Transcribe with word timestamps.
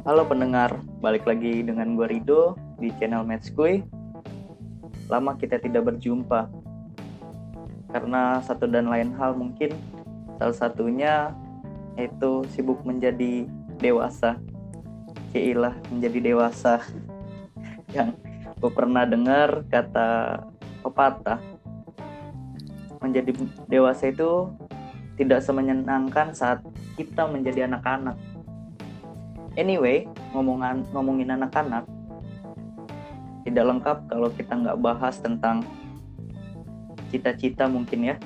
Halo 0.00 0.24
pendengar, 0.24 0.80
balik 1.04 1.28
lagi 1.28 1.60
dengan 1.60 1.92
gue 1.92 2.08
Rido 2.08 2.56
di 2.80 2.88
channel 2.96 3.20
Matchkuy. 3.20 3.84
Lama 5.12 5.36
kita 5.36 5.60
tidak 5.60 5.92
berjumpa 5.92 6.48
karena 7.92 8.40
satu 8.40 8.64
dan 8.64 8.88
lain 8.88 9.12
hal 9.20 9.36
mungkin 9.36 9.76
salah 10.40 10.56
satunya 10.56 11.36
itu 12.00 12.48
sibuk 12.48 12.80
menjadi 12.80 13.44
dewasa. 13.76 14.40
Cilah 15.36 15.76
menjadi 15.92 16.32
dewasa 16.32 16.80
yang 17.96 18.16
gue 18.56 18.72
pernah 18.72 19.04
dengar 19.04 19.68
kata 19.68 20.40
pepatah 20.80 21.44
menjadi 23.04 23.36
dewasa 23.68 24.08
itu 24.08 24.48
tidak 25.20 25.44
semenyenangkan 25.44 26.32
saat 26.32 26.64
kita 26.96 27.28
menjadi 27.28 27.68
anak-anak. 27.68 28.29
Anyway, 29.58 30.06
ngomongan 30.30 30.86
ngomongin 30.94 31.34
anak-anak 31.34 31.86
tidak 33.42 33.64
lengkap 33.66 33.98
kalau 34.06 34.28
kita 34.36 34.52
nggak 34.52 34.78
bahas 34.78 35.16
tentang 35.18 35.64
cita-cita 37.10 37.66
mungkin 37.66 38.14
ya, 38.14 38.16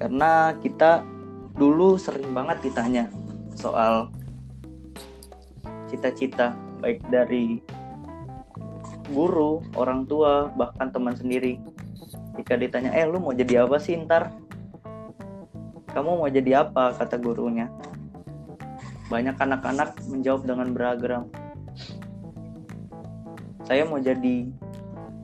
karena 0.00 0.56
kita 0.58 1.06
dulu 1.54 1.94
sering 2.00 2.34
banget 2.34 2.58
ditanya 2.66 3.06
soal 3.54 4.10
cita-cita 5.86 6.52
baik 6.82 7.00
dari 7.08 7.62
guru, 9.14 9.62
orang 9.78 10.02
tua, 10.04 10.50
bahkan 10.58 10.90
teman 10.90 11.14
sendiri. 11.14 11.62
Jika 12.34 12.58
ditanya, 12.58 12.90
eh 12.92 13.06
lu 13.06 13.22
mau 13.22 13.32
jadi 13.32 13.64
apa 13.64 13.78
sih 13.78 13.94
ntar? 14.02 14.34
Kamu 15.94 16.20
mau 16.20 16.28
jadi 16.28 16.66
apa? 16.66 16.92
Kata 16.92 17.16
gurunya. 17.16 17.70
Banyak 19.06 19.38
anak-anak 19.38 20.02
menjawab 20.10 20.42
dengan 20.46 20.68
beragam. 20.74 21.30
Saya 23.66 23.86
mau 23.86 24.02
jadi 24.02 24.50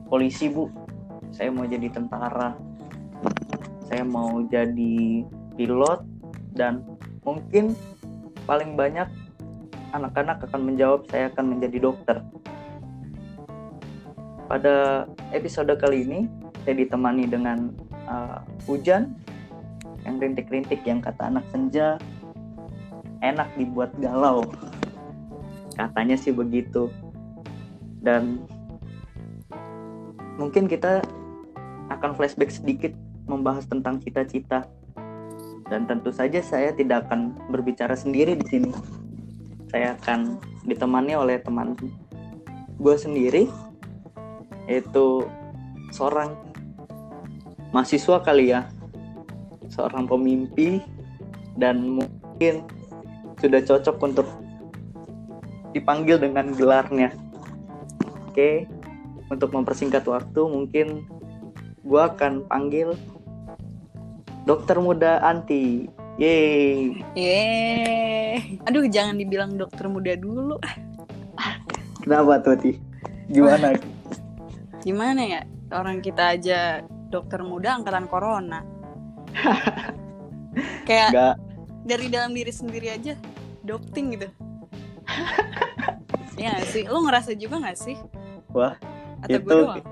polisi 0.07 0.47
bu. 0.47 0.71
Saya 1.35 1.51
mau 1.51 1.67
jadi 1.67 1.91
tentara. 1.91 2.55
Saya 3.91 4.03
mau 4.07 4.43
jadi 4.47 5.27
pilot. 5.59 5.99
Dan 6.53 6.85
mungkin 7.27 7.75
paling 8.47 8.75
banyak 8.79 9.09
anak-anak 9.93 10.43
akan 10.47 10.61
menjawab 10.63 11.05
saya 11.11 11.29
akan 11.31 11.57
menjadi 11.57 11.77
dokter. 11.83 12.17
Pada 14.47 15.07
episode 15.31 15.71
kali 15.79 16.03
ini, 16.05 16.19
saya 16.63 16.75
ditemani 16.77 17.25
dengan 17.27 17.71
uh, 18.07 18.39
hujan 18.67 19.15
yang 20.03 20.19
rintik-rintik 20.19 20.83
yang 20.83 20.99
kata 20.99 21.31
anak 21.31 21.45
senja 21.51 21.95
enak 23.23 23.47
dibuat 23.55 23.95
galau. 23.97 24.43
Katanya 25.79 26.19
sih 26.19 26.35
begitu. 26.35 26.91
Dan 28.03 28.43
mungkin 30.35 30.67
kita 30.67 30.99
akan 31.87 32.11
flashback 32.19 32.51
sedikit 32.51 32.91
membahas 33.25 33.63
tentang 33.65 34.03
cita-cita. 34.03 34.67
Dan 35.71 35.87
tentu 35.87 36.11
saja 36.11 36.43
saya 36.43 36.75
tidak 36.75 37.07
akan 37.07 37.33
berbicara 37.47 37.95
sendiri 37.95 38.35
di 38.35 38.45
sini. 38.45 38.71
Saya 39.71 39.95
akan 39.97 40.37
ditemani 40.67 41.17
oleh 41.17 41.41
teman 41.41 41.73
gue 42.77 42.95
sendiri 42.99 43.47
yaitu 44.67 45.27
seorang 45.91 46.35
mahasiswa 47.75 48.19
kali 48.23 48.55
ya 48.55 48.67
seorang 49.67 50.05
pemimpi 50.05 50.79
dan 51.57 51.99
mungkin 51.99 52.63
sudah 53.43 53.59
cocok 53.59 53.97
untuk 53.99 54.27
dipanggil 55.75 56.15
dengan 56.15 56.55
gelarnya 56.55 57.11
oke 58.31 58.63
untuk 59.27 59.51
mempersingkat 59.51 60.07
waktu 60.07 60.41
mungkin 60.47 61.03
gue 61.83 62.01
akan 62.01 62.47
panggil 62.47 62.95
dokter 64.47 64.79
muda 64.79 65.19
anti 65.19 65.91
Yeay. 66.13 67.01
Yeay. 67.17 68.61
Aduh, 68.69 68.85
jangan 68.85 69.17
dibilang 69.17 69.57
dokter 69.57 69.89
muda 69.89 70.13
dulu. 70.13 70.61
Kenapa 72.05 72.37
tuh, 72.37 72.53
Ti? 72.53 72.77
Gimana? 73.33 73.73
Gimana 74.85 75.21
ya? 75.25 75.41
Orang 75.73 76.05
kita 76.05 76.37
aja 76.37 76.85
dokter 77.09 77.41
muda 77.41 77.81
angkatan 77.81 78.05
corona. 78.05 78.61
Kayak 80.87 81.09
Enggak. 81.09 81.35
dari 81.81 82.05
dalam 82.13 82.31
diri 82.37 82.53
sendiri 82.53 82.93
aja 82.93 83.17
doping 83.63 84.15
gitu. 84.15 84.27
Iya 86.33 86.57
gak 86.57 86.67
sih? 86.67 86.83
Lo 86.85 86.99
ngerasa 86.99 87.31
juga 87.33 87.61
gak 87.61 87.77
sih? 87.77 87.93
Wah, 88.49 88.73
Atau 89.21 89.37
itu 89.37 89.45
gue 89.45 89.53
doang? 89.53 89.85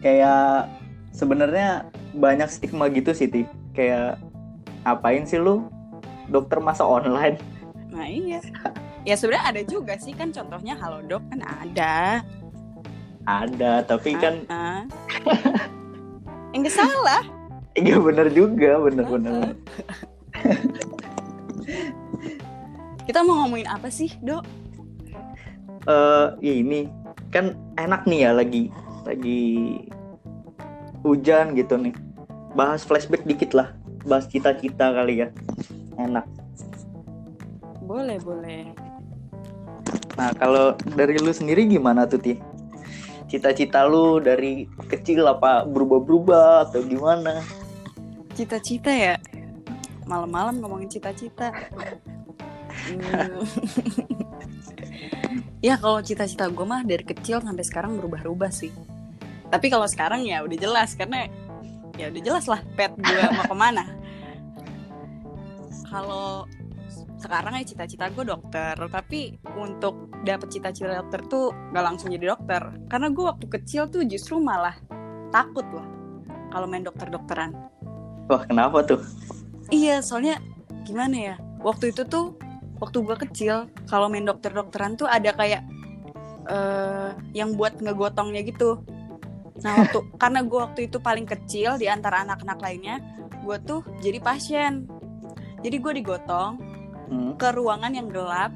kayak 0.00 0.72
sebenarnya 1.12 1.84
banyak 2.12 2.48
stigma 2.48 2.88
gitu 2.88 3.12
sih, 3.12 3.28
Ti. 3.28 3.44
Kayak 3.70 4.16
ngapain 4.82 5.22
sih 5.22 5.36
lu 5.36 5.68
dokter 6.26 6.56
masa 6.56 6.82
online? 6.82 7.36
Nah 7.88 8.08
iya. 8.08 8.40
Ya 9.04 9.14
sebenarnya 9.14 9.44
ada 9.46 9.62
juga 9.62 9.94
sih 9.96 10.10
kan 10.10 10.32
contohnya 10.32 10.72
Halodoc 10.74 11.20
kan 11.28 11.40
ada. 11.44 12.24
Ada, 13.22 13.84
tapi 13.84 14.16
kan 14.16 14.48
Ah. 14.48 14.88
Enggak 16.50 16.74
salah. 16.74 17.22
iya 17.74 18.00
bener 18.00 18.32
juga, 18.32 18.80
bener-bener. 18.80 19.52
Kita 23.06 23.22
mau 23.22 23.46
ngomongin 23.46 23.70
apa 23.70 23.86
sih, 23.88 24.10
Dok? 24.18 24.66
eh 25.86 26.26
ya 26.42 26.54
ini 26.66 26.90
kan 27.30 27.54
enak 27.78 28.10
nih 28.10 28.26
ya 28.26 28.30
lagi 28.34 28.74
lagi 29.06 29.42
hujan 31.06 31.54
gitu 31.54 31.78
nih. 31.78 31.94
Bahas 32.58 32.82
flashback 32.82 33.22
dikit 33.22 33.54
lah. 33.54 33.70
Bahas 34.02 34.26
cita-cita 34.26 34.90
kali 34.90 35.22
ya. 35.22 35.28
Enak. 35.94 36.26
Boleh, 37.86 38.18
boleh. 38.18 38.66
Nah, 40.18 40.34
kalau 40.34 40.74
dari 40.98 41.20
lu 41.22 41.30
sendiri 41.30 41.68
gimana 41.70 42.08
tuh, 42.08 42.18
Ti? 42.18 42.34
Cita-cita 43.30 43.86
lu 43.86 44.18
dari 44.18 44.66
kecil 44.90 45.22
apa 45.28 45.62
berubah-berubah 45.62 46.66
atau 46.66 46.82
gimana? 46.82 47.44
Cita-cita 48.34 48.90
ya. 48.90 49.14
Malam-malam 50.08 50.58
ngomongin 50.58 50.90
cita-cita. 50.90 51.54
Ya 55.64 55.74
kalau 55.80 55.98
cita-cita 56.04 56.46
gue 56.46 56.66
mah 56.66 56.86
dari 56.86 57.02
kecil 57.02 57.42
sampai 57.42 57.64
sekarang 57.66 57.98
berubah-ubah 57.98 58.52
sih. 58.54 58.70
Tapi 59.50 59.66
kalau 59.70 59.86
sekarang 59.86 60.22
ya 60.26 60.42
udah 60.42 60.58
jelas 60.58 60.94
karena 60.94 61.26
ya 61.96 62.12
udah 62.12 62.22
jelas 62.22 62.44
lah 62.46 62.60
pet 62.76 62.92
gue 62.94 63.22
mau 63.34 63.46
ke 63.46 63.56
mana. 63.56 63.84
Kalau 65.86 66.46
sekarang 67.16 67.56
ya 67.58 67.64
cita-cita 67.64 68.12
gue 68.12 68.24
dokter, 68.28 68.76
tapi 68.92 69.40
untuk 69.56 70.12
dapet 70.22 70.52
cita-cita 70.52 71.00
dokter 71.00 71.24
tuh 71.26 71.50
gak 71.72 71.84
langsung 71.84 72.12
jadi 72.12 72.36
dokter. 72.36 72.62
Karena 72.86 73.08
gue 73.10 73.24
waktu 73.24 73.46
kecil 73.48 73.88
tuh 73.88 74.04
justru 74.04 74.36
malah 74.38 74.76
takut 75.32 75.64
loh 75.72 75.86
kalau 76.52 76.68
main 76.68 76.84
dokter-dokteran. 76.84 77.56
Wah, 78.28 78.42
kenapa 78.44 78.82
tuh? 78.86 79.00
Iya, 79.72 80.02
soalnya 80.02 80.38
gimana 80.86 81.34
ya? 81.34 81.34
Waktu 81.62 81.90
itu 81.90 82.06
tuh 82.06 82.38
waktu 82.78 82.96
gua 83.02 83.16
kecil, 83.16 83.70
kalau 83.88 84.06
main 84.08 84.26
dokter-dokteran 84.26 84.96
tuh 84.98 85.08
ada 85.08 85.32
kayak 85.32 85.62
eh 86.46 87.10
yang 87.34 87.58
buat 87.58 87.78
ngegotongnya 87.82 88.46
gitu. 88.46 88.84
Nah, 89.64 89.72
waktu 89.82 89.98
karena 90.22 90.40
gua 90.46 90.70
waktu 90.70 90.86
itu 90.86 91.02
paling 91.02 91.26
kecil 91.26 91.80
di 91.80 91.90
antara 91.90 92.22
anak-anak 92.22 92.58
lainnya, 92.62 93.02
gua 93.42 93.58
tuh 93.58 93.82
jadi 93.98 94.20
pasien. 94.22 94.86
Jadi 95.64 95.82
gue 95.82 95.92
digotong 95.98 96.76
Hmm. 97.06 97.38
ke 97.38 97.48
ruangan 97.54 97.94
yang 97.94 98.10
gelap. 98.10 98.50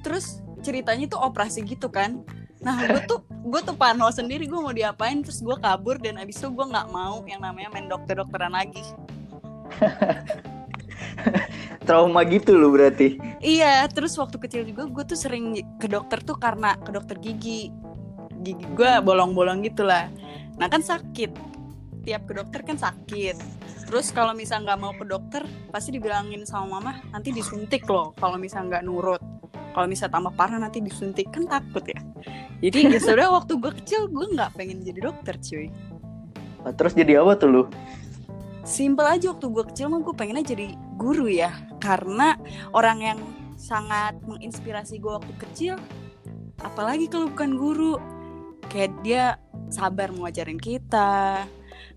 Terus 0.00 0.40
ceritanya 0.64 1.08
tuh 1.08 1.20
operasi 1.20 1.64
gitu 1.64 1.92
kan. 1.92 2.24
Nah, 2.64 2.80
gue 2.88 3.00
tuh 3.04 3.20
gue 3.28 3.60
tuh 3.60 3.76
parno 3.76 4.08
sendiri 4.08 4.48
gue 4.48 4.56
mau 4.56 4.72
diapain 4.72 5.20
terus 5.20 5.44
gue 5.44 5.52
kabur 5.60 6.00
dan 6.00 6.16
abis 6.16 6.40
itu 6.40 6.48
gue 6.48 6.64
nggak 6.64 6.88
mau 6.88 7.20
yang 7.28 7.44
namanya 7.44 7.68
main 7.76 7.88
dokter-dokteran 7.92 8.56
lagi. 8.56 8.80
Trauma 11.86 12.24
gitu 12.24 12.56
lu 12.56 12.72
berarti. 12.72 13.20
Iya, 13.44 13.84
terus 13.92 14.16
waktu 14.16 14.40
kecil 14.40 14.62
juga 14.64 14.88
gue 14.88 15.04
tuh 15.04 15.18
sering 15.18 15.60
ke 15.78 15.86
dokter 15.86 16.20
tuh 16.24 16.36
karena 16.38 16.76
ke 16.80 16.90
dokter 16.90 17.16
gigi. 17.20 17.68
Gigi 18.40 18.66
gue 18.76 18.90
bolong-bolong 19.04 19.64
gitu 19.64 19.84
lah. 19.84 20.08
Nah 20.56 20.66
kan 20.68 20.80
sakit. 20.80 21.32
Tiap 22.04 22.22
ke 22.28 22.32
dokter 22.36 22.60
kan 22.64 22.76
sakit. 22.76 23.36
Terus 23.84 24.12
kalau 24.12 24.32
misal 24.32 24.64
nggak 24.64 24.80
mau 24.80 24.92
ke 24.96 25.04
dokter, 25.04 25.44
pasti 25.68 25.92
dibilangin 25.92 26.48
sama 26.48 26.80
mama 26.80 26.92
nanti 27.12 27.32
disuntik 27.32 27.84
loh. 27.88 28.16
Kalau 28.16 28.40
misal 28.40 28.68
nggak 28.68 28.84
nurut. 28.84 29.20
Kalau 29.74 29.86
misal 29.90 30.06
tambah 30.08 30.32
parah 30.38 30.56
nanti 30.56 30.78
disuntik 30.78 31.28
kan 31.34 31.44
takut 31.50 31.84
ya. 31.84 32.00
Jadi 32.64 32.88
ya 32.88 32.98
sebenarnya 33.02 33.30
waktu 33.34 33.52
gue 33.60 33.72
kecil 33.82 34.08
gue 34.08 34.26
nggak 34.32 34.56
pengen 34.56 34.80
jadi 34.80 35.00
dokter 35.04 35.36
cuy. 35.36 35.68
Terus 36.64 36.92
jadi 36.96 37.20
apa 37.20 37.36
tuh 37.36 37.48
lu? 37.52 37.62
Simpel 38.64 39.04
aja 39.06 39.30
waktu 39.30 39.46
gue 39.52 39.64
kecil 39.68 39.92
mah 39.92 40.00
gue 40.00 40.14
pengennya 40.16 40.56
jadi 40.56 40.72
guru 40.96 41.28
ya. 41.28 41.52
Karena 41.78 42.34
orang 42.72 42.98
yang 42.98 43.18
sangat 43.54 44.18
menginspirasi 44.24 44.98
gue 44.98 45.12
waktu 45.14 45.32
kecil 45.38 45.76
apalagi 46.60 47.06
kalau 47.06 47.30
bukan 47.30 47.54
guru 47.54 47.94
kayak 48.68 48.92
dia 49.02 49.24
sabar 49.70 50.10
mengajarin 50.10 50.58
kita 50.58 51.44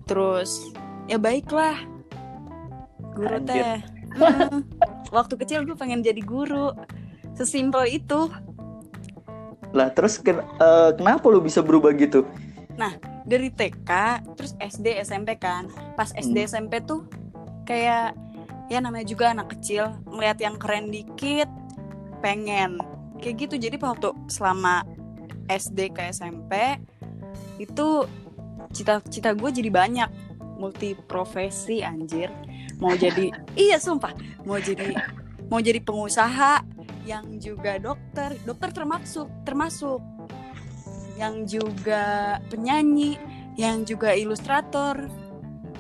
terus 0.06 0.70
ya 1.06 1.18
baiklah 1.18 1.76
guru 3.14 3.42
Anjir. 3.42 3.52
teh 3.52 3.80
Hmm, 4.18 4.64
waktu 5.16 5.36
kecil 5.38 5.68
gue 5.68 5.76
pengen 5.78 6.02
jadi 6.02 6.24
guru 6.24 6.74
sesimpel 7.36 7.86
itu 7.86 8.32
Lah 9.76 9.92
terus 9.92 10.18
ken- 10.18 10.42
eh, 10.42 10.92
kenapa 10.96 11.28
lu 11.28 11.44
bisa 11.44 11.60
berubah 11.60 11.92
gitu? 11.94 12.24
Dari 13.28 13.52
TK 13.52 13.90
terus 14.40 14.56
SD 14.62 15.04
SMP 15.04 15.36
kan. 15.36 15.68
Pas 16.00 16.14
SD 16.16 16.48
SMP 16.48 16.80
tuh 16.86 17.04
kayak 17.68 18.16
ya 18.72 18.80
namanya 18.80 19.04
juga 19.04 19.36
anak 19.36 19.58
kecil 19.60 19.92
ngeliat 20.08 20.40
yang 20.40 20.56
keren 20.56 20.88
dikit 20.94 21.52
pengen. 22.24 22.80
Kayak 23.20 23.50
gitu. 23.50 23.56
Jadi 23.60 23.76
waktu 23.82 24.16
selama 24.32 24.88
SD 25.52 25.92
ke 25.92 26.08
SMP 26.14 26.80
itu 27.60 28.08
cita-cita 28.72 29.36
gue 29.36 29.50
jadi 29.52 29.70
banyak. 29.74 30.10
Multi 30.58 30.98
profesi 30.98 31.84
anjir. 31.84 32.32
Mau 32.80 32.96
jadi 32.96 33.34
iya 33.68 33.78
sumpah. 33.78 34.16
Mau 34.48 34.58
jadi 34.58 34.96
mau 35.52 35.60
jadi 35.60 35.84
pengusaha 35.84 36.64
yang 37.04 37.28
juga 37.44 37.76
dokter. 37.82 38.40
Dokter 38.48 38.70
termasuk 38.72 39.28
termasuk 39.44 40.00
yang 41.18 41.44
juga 41.50 42.38
penyanyi 42.48 43.18
yang 43.58 43.82
juga 43.84 44.14
ilustrator 44.14 45.10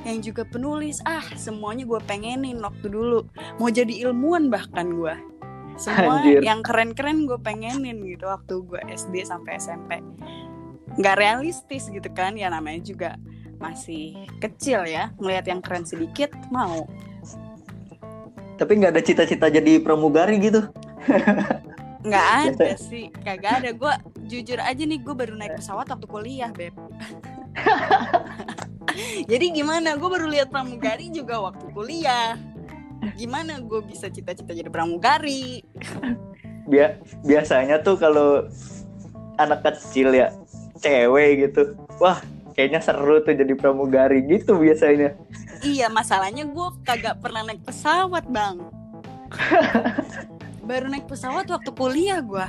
yang 0.01 0.24
juga 0.24 0.44
penulis. 0.48 1.00
Ah 1.06 1.24
semuanya 1.38 1.86
gue 1.86 2.01
pengenin 2.04 2.57
waktu 2.63 2.89
dulu. 2.89 3.30
Mau 3.62 3.69
jadi 3.69 3.94
ilmuwan 4.07 4.50
bahkan 4.50 4.89
gue 4.92 5.16
semua 5.78 6.25
Anjir. 6.25 6.42
yang 6.42 6.66
keren-keren 6.66 7.30
gue 7.30 7.38
pengenin 7.38 8.01
gitu 8.01 8.25
waktu 8.25 8.66
gue 8.66 8.81
SD 8.89 9.30
sampai 9.30 9.62
SMP 9.62 10.01
nggak 10.98 11.13
realistis 11.22 11.94
gitu 11.94 12.10
kan 12.10 12.34
ya 12.34 12.50
namanya 12.50 12.81
juga 12.81 13.10
masih 13.62 14.18
kecil 14.42 14.86
ya. 14.89 15.13
Melihat 15.22 15.45
yang 15.54 15.62
keren 15.62 15.86
sedikit 15.86 16.34
mau. 16.50 16.89
Tapi 18.57 18.72
nggak 18.81 18.98
ada 18.98 19.04
cita-cita 19.06 19.54
jadi 19.54 19.78
pramugari 19.78 20.42
gitu? 20.42 20.66
nggak 22.07 22.27
ada 22.51 22.71
sih 22.80 23.12
kagak 23.21 23.63
ada. 23.63 23.69
Gue 23.75 23.94
jujur 24.25 24.59
aja 24.59 24.83
nih 24.83 25.00
gue 25.00 25.15
baru 25.15 25.36
naik 25.36 25.59
pesawat 25.59 25.88
waktu 25.88 26.07
kuliah 26.07 26.51
beb. 26.51 26.74
Jadi 29.31 29.45
gimana? 29.54 29.94
Gue 30.00 30.09
baru 30.09 30.25
lihat 30.25 30.50
pramugari 30.50 31.13
juga 31.13 31.38
waktu 31.44 31.69
kuliah. 31.71 32.39
Gimana 33.13 33.62
gue 33.62 33.81
bisa 33.86 34.09
cita-cita 34.09 34.54
jadi 34.54 34.74
pramugari? 34.74 35.62
Bia- 36.65 36.98
biasanya 37.21 37.80
tuh 37.81 37.95
kalau 37.98 38.50
anak 39.38 39.62
kecil 39.62 40.18
ya 40.18 40.33
cewek 40.81 41.50
gitu, 41.50 41.77
wah 42.01 42.18
kayaknya 42.57 42.81
seru 42.81 43.21
tuh 43.21 43.38
jadi 43.38 43.53
pramugari 43.53 44.25
gitu 44.25 44.57
biasanya. 44.57 45.13
iya 45.62 45.89
masalahnya 45.89 46.45
gue 46.45 46.68
kagak 46.81 47.18
pernah 47.21 47.45
naik 47.45 47.62
pesawat 47.65 48.25
bang 48.30 48.62
baru 50.68 50.92
naik 50.92 51.08
pesawat 51.08 51.48
waktu 51.48 51.72
kuliah 51.72 52.19
gue 52.19 52.48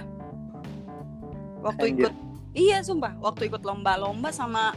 waktu 1.63 1.85
Anjir. 1.95 2.11
ikut 2.11 2.15
iya 2.59 2.83
sumpah 2.83 3.15
waktu 3.23 3.47
ikut 3.47 3.63
lomba-lomba 3.63 4.35
sama 4.35 4.75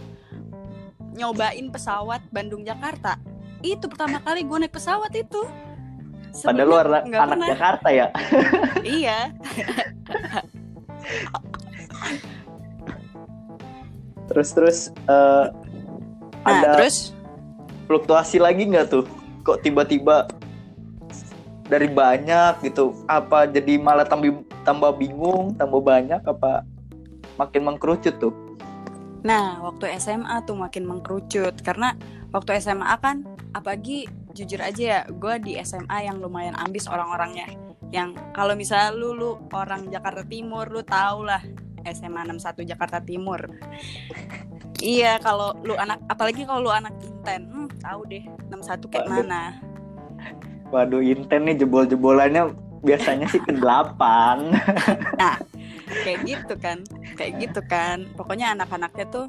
nyobain 1.17 1.73
pesawat 1.73 2.21
Bandung 2.29 2.61
Jakarta 2.61 3.17
itu 3.65 3.81
pertama 3.89 4.21
kali 4.21 4.45
gue 4.45 4.57
naik 4.61 4.73
pesawat 4.73 5.11
itu 5.17 5.41
Padahal 6.31 6.63
lu 6.63 6.75
Sebelumnya 6.79 7.19
anak, 7.19 7.27
pernah. 7.35 7.47
Jakarta 7.51 7.87
ya. 7.91 8.07
iya 9.03 9.19
Terus 14.31 14.49
terus 14.55 14.77
eh, 15.11 15.45
nah 16.47 16.55
ada 16.55 16.79
terus 16.79 17.11
fluktuasi 17.91 18.39
lagi 18.39 18.63
nggak 18.63 18.87
tuh? 18.87 19.03
Kok 19.43 19.59
tiba-tiba 19.59 20.31
dari 21.71 21.87
banyak 21.87 22.59
gitu? 22.67 22.91
Apa 23.07 23.47
jadi 23.47 23.79
malah 23.79 24.03
tambah 24.03 24.43
tambah 24.67 24.91
bingung, 24.99 25.55
tambah 25.55 25.79
banyak 25.79 26.19
apa 26.27 26.67
makin 27.39 27.63
mengkerucut 27.63 28.19
tuh? 28.19 28.35
Nah, 29.23 29.63
waktu 29.63 29.95
SMA 29.95 30.43
tuh 30.43 30.59
makin 30.59 30.83
mengkerucut 30.83 31.63
karena 31.63 31.95
waktu 32.35 32.59
SMA 32.59 32.91
kan 32.99 33.23
apalagi 33.55 34.11
jujur 34.35 34.59
aja 34.59 34.83
ya, 34.83 34.99
gue 35.07 35.33
di 35.39 35.55
SMA 35.63 36.11
yang 36.11 36.19
lumayan 36.19 36.59
ambis 36.59 36.91
orang-orangnya. 36.91 37.47
Yang 37.95 38.19
kalau 38.35 38.51
misalnya 38.59 38.91
lu 38.91 39.15
lu 39.15 39.31
orang 39.55 39.87
Jakarta 39.87 40.27
Timur, 40.27 40.67
lu 40.67 40.83
tau 40.83 41.23
lah 41.23 41.39
SMA 41.87 42.27
61 42.27 42.67
Jakarta 42.67 42.99
Timur. 42.99 43.47
iya, 44.81 45.21
kalau 45.23 45.55
lu 45.63 45.77
anak 45.77 46.03
apalagi 46.11 46.43
kalau 46.43 46.67
lu 46.67 46.71
anak 46.73 46.95
Inten, 46.99 47.47
hmm, 47.47 47.67
tahu 47.79 48.01
deh 48.11 48.23
61 48.49 48.91
kayak 48.91 49.07
mana. 49.07 49.70
Waduh, 50.71 51.03
Inten 51.03 51.45
nih 51.45 51.55
jebol-jebolannya. 51.59 52.55
Biasanya 52.81 53.29
sih 53.29 53.43
ke 53.43 53.53
delapan. 53.53 54.55
kayak 56.03 56.19
gitu 56.25 56.53
kan. 56.57 56.81
Kayak 57.19 57.33
gitu 57.37 57.61
kan. 57.67 58.09
Pokoknya 58.17 58.57
anak-anaknya 58.57 59.05
tuh 59.11 59.25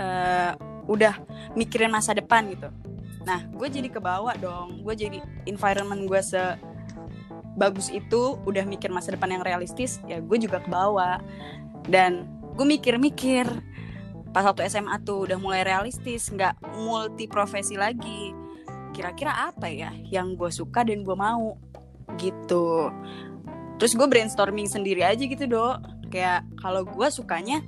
eh 0.00 0.50
udah 0.88 1.14
mikirin 1.54 1.92
masa 1.92 2.16
depan 2.16 2.48
gitu. 2.50 2.66
Nah 3.22 3.46
gue 3.52 3.68
jadi 3.70 3.86
kebawa 3.86 4.34
dong. 4.40 4.82
Gue 4.82 4.98
jadi 4.98 5.22
environment 5.46 6.08
gue 6.08 6.20
se 6.24 6.40
bagus 7.52 7.92
itu 7.92 8.40
udah 8.48 8.64
mikir 8.64 8.88
masa 8.88 9.12
depan 9.12 9.28
yang 9.36 9.44
realistis 9.44 10.02
ya 10.10 10.18
gue 10.18 10.38
juga 10.40 10.58
kebawa. 10.58 11.22
Dan 11.86 12.26
gue 12.58 12.66
mikir-mikir 12.66 13.46
pas 14.32 14.42
waktu 14.48 14.64
SMA 14.66 14.96
tuh 15.04 15.28
udah 15.28 15.36
mulai 15.36 15.62
realistis 15.62 16.32
nggak 16.32 16.56
multi 16.80 17.28
profesi 17.28 17.76
lagi 17.76 18.41
kira-kira 18.92 19.50
apa 19.52 19.68
ya 19.68 19.90
yang 20.08 20.36
gue 20.36 20.52
suka 20.52 20.84
dan 20.84 21.02
gue 21.02 21.16
mau 21.16 21.56
gitu 22.20 22.92
terus 23.80 23.96
gue 23.96 24.06
brainstorming 24.06 24.68
sendiri 24.68 25.02
aja 25.02 25.24
gitu 25.24 25.48
dok 25.48 25.80
kayak 26.12 26.44
kalau 26.60 26.84
gue 26.84 27.08
sukanya 27.08 27.64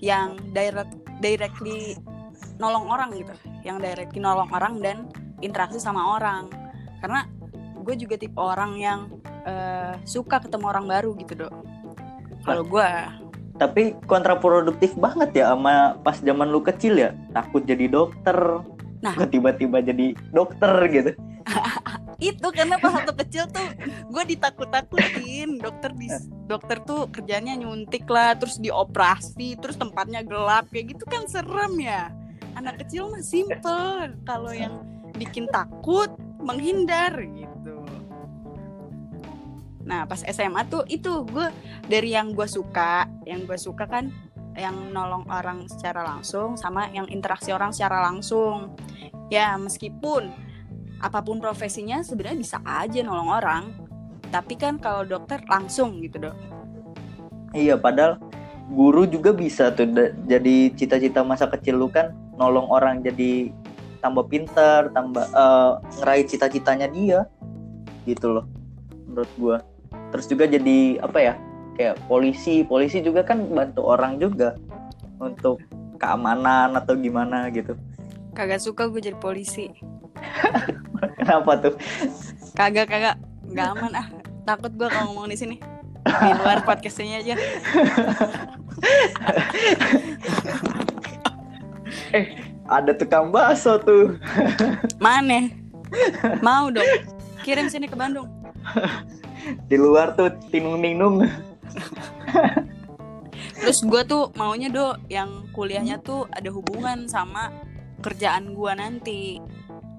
yang 0.00 0.40
direct 0.56 0.96
directly 1.20 1.94
nolong 2.56 2.88
orang 2.88 3.12
gitu 3.12 3.36
yang 3.62 3.76
directly 3.78 4.18
nolong 4.18 4.48
orang 4.50 4.80
dan 4.80 5.06
interaksi 5.44 5.76
sama 5.76 6.16
orang 6.16 6.48
karena 7.04 7.28
gue 7.84 7.94
juga 7.96 8.16
tipe 8.16 8.36
orang 8.40 8.80
yang 8.80 9.00
eh, 9.44 9.94
suka 10.08 10.40
ketemu 10.40 10.64
orang 10.72 10.88
baru 10.88 11.12
gitu 11.20 11.46
dok 11.46 11.54
kalau 12.44 12.64
gue 12.64 12.88
Tapi 13.60 13.92
kontraproduktif 14.08 14.96
banget 14.96 15.44
ya 15.44 15.52
sama 15.52 15.92
pas 16.00 16.16
zaman 16.16 16.48
lu 16.48 16.64
kecil 16.64 16.96
ya. 16.96 17.12
Takut 17.36 17.60
jadi 17.60 17.92
dokter. 17.92 18.64
Nah. 19.00 19.16
Tiba-tiba 19.16 19.80
jadi 19.80 20.12
dokter 20.32 20.74
gitu. 20.92 21.10
itu 22.20 22.48
karena 22.52 22.76
pas 22.76 22.92
waktu 22.92 23.16
kecil 23.24 23.48
tuh 23.48 23.68
gue 24.12 24.24
ditakut-takutin. 24.36 25.56
Dokter 25.56 25.90
di 25.96 26.08
dokter 26.44 26.76
tuh 26.84 27.08
kerjanya 27.08 27.56
nyuntik 27.56 28.04
lah 28.06 28.36
terus 28.36 28.60
dioperasi 28.60 29.56
terus 29.56 29.80
tempatnya 29.80 30.20
gelap. 30.20 30.68
Kayak 30.68 30.96
gitu 30.96 31.04
kan 31.08 31.24
serem 31.26 31.80
ya. 31.80 32.12
Anak 32.60 32.84
kecil 32.84 33.08
mah 33.08 33.24
simple 33.24 34.12
kalau 34.28 34.52
yang 34.52 34.84
bikin 35.16 35.48
takut 35.48 36.12
menghindar 36.40 37.16
gitu. 37.24 37.84
Nah 39.88 40.04
pas 40.04 40.20
SMA 40.28 40.68
tuh 40.68 40.84
itu 40.92 41.24
gue 41.24 41.48
dari 41.88 42.12
yang 42.12 42.36
gue 42.36 42.44
suka 42.44 43.08
yang 43.24 43.48
gue 43.48 43.56
suka 43.56 43.88
kan 43.88 44.12
yang 44.60 44.92
nolong 44.92 45.24
orang 45.32 45.64
secara 45.64 46.04
langsung 46.04 46.60
sama 46.60 46.92
yang 46.92 47.08
interaksi 47.08 47.50
orang 47.50 47.72
secara 47.72 48.04
langsung 48.04 48.76
ya 49.32 49.56
meskipun 49.56 50.28
apa 51.00 51.24
pun 51.24 51.40
profesinya 51.40 52.04
sebenarnya 52.04 52.36
bisa 52.36 52.58
aja 52.60 53.00
nolong 53.00 53.30
orang 53.32 53.64
tapi 54.28 54.54
kan 54.60 54.76
kalau 54.76 55.08
dokter 55.08 55.40
langsung 55.48 55.98
gitu 56.04 56.28
dok 56.28 56.36
Iya, 57.50 57.74
padahal 57.74 58.22
guru 58.70 59.02
juga 59.10 59.34
bisa 59.34 59.74
tuh 59.74 59.90
jadi 60.30 60.70
cita-cita 60.78 61.26
masa 61.26 61.50
kecil 61.50 61.82
lu 61.82 61.90
kan 61.90 62.14
nolong 62.38 62.70
orang 62.70 63.02
jadi 63.02 63.50
tambah 63.98 64.30
pinter, 64.30 64.88
tambah 64.94 65.26
eh, 65.26 65.72
ngeraih 66.00 66.24
cita-citanya 66.30 66.86
dia. 66.88 67.26
Gitu 68.06 68.30
loh. 68.30 68.46
Menurut 69.10 69.30
gua. 69.36 69.56
Terus 70.14 70.26
juga 70.30 70.46
jadi 70.46 71.02
apa 71.02 71.18
ya? 71.18 71.34
Kayak 71.80 71.96
polisi, 72.12 72.60
polisi 72.60 73.00
juga 73.00 73.24
kan 73.24 73.40
bantu 73.48 73.88
orang 73.88 74.20
juga 74.20 74.52
untuk 75.16 75.64
keamanan 75.96 76.76
atau 76.76 76.92
gimana 76.92 77.48
gitu. 77.48 77.72
kagak 78.36 78.60
suka 78.60 78.84
gue 78.92 79.00
jadi 79.00 79.16
polisi. 79.16 79.72
Kenapa 81.16 81.56
tuh? 81.56 81.72
kagak 82.52 82.84
kagak. 82.84 83.16
Nggak 83.48 83.66
aman 83.72 83.96
ah. 83.96 84.04
Takut 84.44 84.76
gue 84.76 84.92
kalau 84.92 85.16
ngomong 85.16 85.32
di 85.32 85.40
sini. 85.40 85.56
Di 86.04 86.32
luar 86.36 86.68
podcastnya 86.68 87.24
aja. 87.24 87.40
Ada 92.76 92.92
tukang 92.92 93.32
bakso 93.32 93.80
tuh. 93.80 94.20
mana? 95.00 95.48
Mau 96.44 96.68
dong. 96.68 96.84
Kirim 97.40 97.72
sini 97.72 97.88
ke 97.88 97.96
Bandung. 97.96 98.28
Di 99.64 99.80
luar 99.80 100.12
tuh 100.12 100.28
tinung 100.52 100.76
ninung 100.76 101.24
terus 103.60 103.84
gue 103.84 104.02
tuh 104.08 104.32
maunya 104.36 104.72
do 104.72 104.96
yang 105.12 105.48
kuliahnya 105.52 106.00
tuh 106.00 106.24
ada 106.32 106.48
hubungan 106.48 107.08
sama 107.08 107.52
kerjaan 108.00 108.56
gue 108.56 108.72
nanti. 108.74 109.20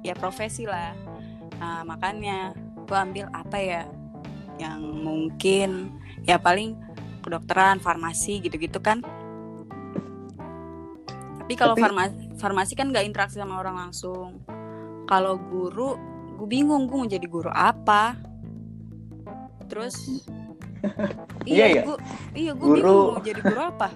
Ya 0.01 0.17
profesi 0.17 0.65
lah. 0.65 0.97
Nah 1.61 1.85
makanya 1.85 2.57
gue 2.89 2.97
ambil 2.97 3.29
apa 3.31 3.57
ya 3.61 3.81
yang 4.57 4.81
mungkin 4.81 5.93
ya 6.25 6.41
paling 6.41 6.77
kedokteran 7.21 7.77
farmasi 7.77 8.41
gitu-gitu 8.41 8.81
kan. 8.81 9.05
Tapi 11.37 11.53
kalau 11.53 11.77
Tapi- 11.77 11.85
farmasi 11.85 12.15
farmasi 12.41 12.73
kan 12.73 12.89
nggak 12.89 13.05
interaksi 13.05 13.37
sama 13.37 13.61
orang 13.61 13.77
langsung. 13.77 14.41
Kalau 15.05 15.37
guru 15.37 15.97
gue 16.41 16.47
bingung 16.49 16.89
gue 16.89 16.97
mau 16.97 17.05
jadi 17.05 17.27
guru 17.29 17.53
apa. 17.53 18.17
Terus 19.69 20.25
Iya 21.45 21.65
ya? 21.67 21.81
gue 21.85 21.97
iya 22.33 22.51
gue 22.53 22.65
Guru- 22.65 22.77
bingung 22.81 23.13
mau 23.15 23.21
jadi 23.21 23.41
guru 23.41 23.61
apa. 23.61 23.87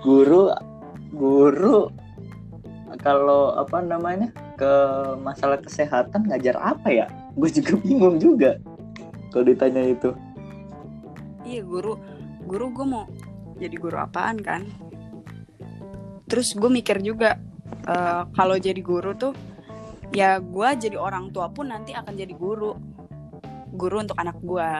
Guru 0.00 0.42
guru 1.10 1.78
kalau 3.00 3.56
apa 3.56 3.80
namanya 3.80 4.28
ke 4.56 4.72
masalah 5.20 5.60
kesehatan 5.60 6.28
ngajar 6.28 6.56
apa 6.56 6.88
ya? 6.92 7.06
Gue 7.36 7.48
juga 7.48 7.76
bingung 7.80 8.16
juga 8.16 8.56
kalau 9.32 9.44
ditanya 9.46 9.84
itu. 9.84 10.12
Iya 11.44 11.62
guru. 11.64 11.96
Guru 12.44 12.66
gue 12.74 12.86
mau 12.86 13.04
jadi 13.56 13.76
guru 13.76 13.96
apaan 13.96 14.40
kan? 14.40 14.64
Terus 16.26 16.54
gue 16.54 16.70
mikir 16.70 17.00
juga 17.00 17.36
eh, 17.86 18.22
kalau 18.32 18.56
jadi 18.56 18.80
guru 18.80 19.12
tuh 19.14 19.32
ya 20.10 20.42
gue 20.42 20.68
jadi 20.74 20.98
orang 20.98 21.30
tua 21.30 21.48
pun 21.50 21.70
nanti 21.70 21.94
akan 21.94 22.18
jadi 22.18 22.34
guru 22.34 22.74
guru 23.72 24.02
untuk 24.02 24.18
anak 24.18 24.36
gue 24.40 24.70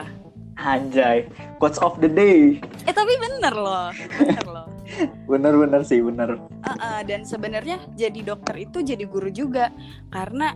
anjay. 0.57 1.25
Quotes 1.57 1.81
of 1.81 1.97
the 1.97 2.09
day. 2.11 2.59
Eh 2.85 2.93
tapi 2.93 3.13
bener 3.17 3.53
loh. 3.55 3.89
Bener 4.19 4.45
loh. 4.45 4.67
Bener-bener 5.31 5.81
sih 5.81 6.03
bener. 6.03 6.35
Ah, 6.61 6.75
ah, 6.77 6.99
dan 7.01 7.23
sebenarnya 7.23 7.79
jadi 7.95 8.19
dokter 8.21 8.59
itu 8.59 8.83
jadi 8.83 9.01
guru 9.07 9.31
juga. 9.31 9.71
Karena 10.11 10.53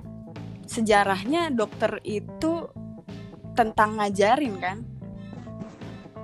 sejarahnya 0.67 1.49
dokter 1.49 2.03
itu 2.03 2.67
tentang 3.55 3.97
ngajarin 3.97 4.55
kan? 4.59 4.77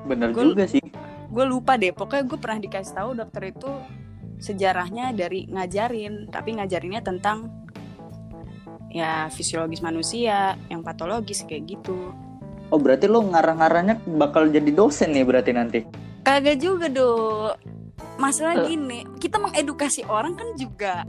Bener 0.05 0.35
Gua- 0.35 0.51
juga 0.51 0.65
sih. 0.67 0.83
gue 1.31 1.45
lupa 1.47 1.79
deh. 1.79 1.95
Pokoknya 1.95 2.27
gue 2.27 2.37
pernah 2.37 2.59
dikasih 2.59 2.93
tahu 2.93 3.09
dokter 3.15 3.55
itu 3.55 3.71
sejarahnya 4.41 5.13
dari 5.15 5.45
ngajarin 5.47 6.27
tapi 6.27 6.57
ngajarinnya 6.59 7.05
tentang 7.05 7.47
ya 8.91 9.27
fisiologis 9.27 9.79
manusia 9.79 10.59
yang 10.67 10.83
patologis 10.83 11.43
kayak 11.43 11.65
gitu. 11.69 12.11
Oh 12.67 12.79
berarti 12.79 13.07
lo 13.07 13.19
ngarang-ngarangnya 13.21 13.99
bakal 14.15 14.47
jadi 14.47 14.67
dosen 14.69 15.11
nih 15.11 15.23
berarti 15.23 15.51
nanti? 15.51 15.79
Kagak 16.21 16.59
juga 16.59 16.87
dok. 16.87 17.55
Masalah 18.15 18.63
Eh. 18.63 18.67
gini 18.69 18.99
kita 19.17 19.39
mengedukasi 19.39 20.05
orang 20.05 20.35
kan 20.35 20.53
juga 20.53 21.03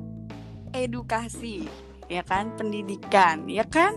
edukasi 0.73 1.67
ya 2.07 2.23
kan? 2.23 2.51
Pendidikan 2.55 3.47
ya 3.47 3.63
kan? 3.63 3.95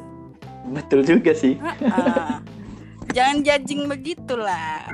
Betul 0.65 1.05
juga 1.05 1.31
sih. 1.31 1.61
Ah, 1.85 2.41
jangan 3.11 3.41
judging 3.41 3.85
begitulah. 3.85 4.89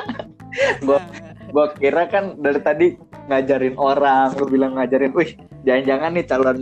Gua- 0.86 1.04
gue 1.46 1.66
kira 1.78 2.04
kan 2.06 2.36
dari 2.36 2.60
tadi 2.60 2.86
ngajarin 3.26 3.76
orang 3.76 4.34
lo 4.34 4.46
bilang 4.46 4.74
ngajarin 4.74 5.12
wih 5.12 5.30
jangan-jangan 5.62 6.10
nih 6.12 6.26
calon 6.26 6.58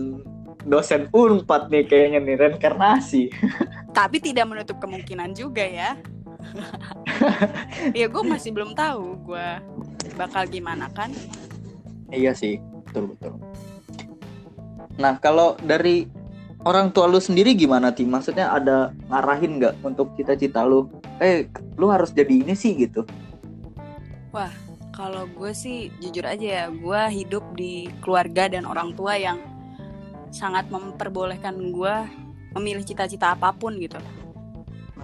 dosen 0.65 1.09
unpad 1.13 1.69
nih 1.69 1.85
kayaknya 1.85 2.19
nih 2.25 2.37
reinkarnasi 2.41 3.31
tapi 3.99 4.19
tidak 4.19 4.49
menutup 4.49 4.81
kemungkinan 4.81 5.37
juga 5.37 5.65
ya 5.65 5.97
ya 7.99 8.07
gue 8.09 8.23
masih 8.25 8.53
belum 8.53 8.77
tahu 8.77 9.17
gue 9.29 9.49
bakal 10.17 10.45
gimana 10.49 10.93
kan 10.93 11.13
Iya 12.15 12.33
sih, 12.37 12.63
betul 12.87 13.11
betul. 13.17 13.35
Nah 15.03 15.19
kalau 15.19 15.59
dari 15.59 16.07
orang 16.63 16.95
tua 16.95 17.11
lu 17.11 17.19
sendiri 17.19 17.59
gimana 17.59 17.91
ti? 17.91 18.07
Maksudnya 18.07 18.55
ada 18.55 18.95
ngarahin 19.11 19.59
nggak 19.59 19.75
untuk 19.83 20.15
cita-cita 20.15 20.63
lu? 20.63 20.87
Eh, 21.19 21.51
lu 21.75 21.91
harus 21.91 22.15
jadi 22.15 22.31
ini 22.31 22.55
sih 22.55 22.79
gitu. 22.79 23.03
kalau 24.95 25.27
gue 25.27 25.51
sih 25.51 25.91
jujur 25.99 26.23
aja 26.23 26.43
ya 26.43 26.65
gue 26.71 27.03
hidup 27.11 27.43
di 27.59 27.91
keluarga 27.99 28.47
dan 28.47 28.63
orang 28.63 28.95
tua 28.95 29.19
yang 29.19 29.43
sangat 30.35 30.67
memperbolehkan 30.67 31.55
gue 31.71 31.95
memilih 32.59 32.83
cita-cita 32.83 33.39
apa 33.39 33.55
pun 33.55 33.79
gitu. 33.79 34.03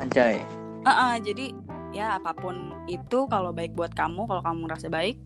Anjay. 0.02 0.42
Ah, 0.82 0.90
ah, 0.90 1.14
jadi 1.22 1.54
ya 1.94 2.18
apa 2.18 2.34
pun 2.34 2.74
itu 2.90 3.30
kalau 3.30 3.54
baik 3.54 3.78
buat 3.78 3.94
kamu 3.94 4.26
kalau 4.26 4.42
kamu 4.42 4.58
merasa 4.66 4.86
baik 4.86 5.18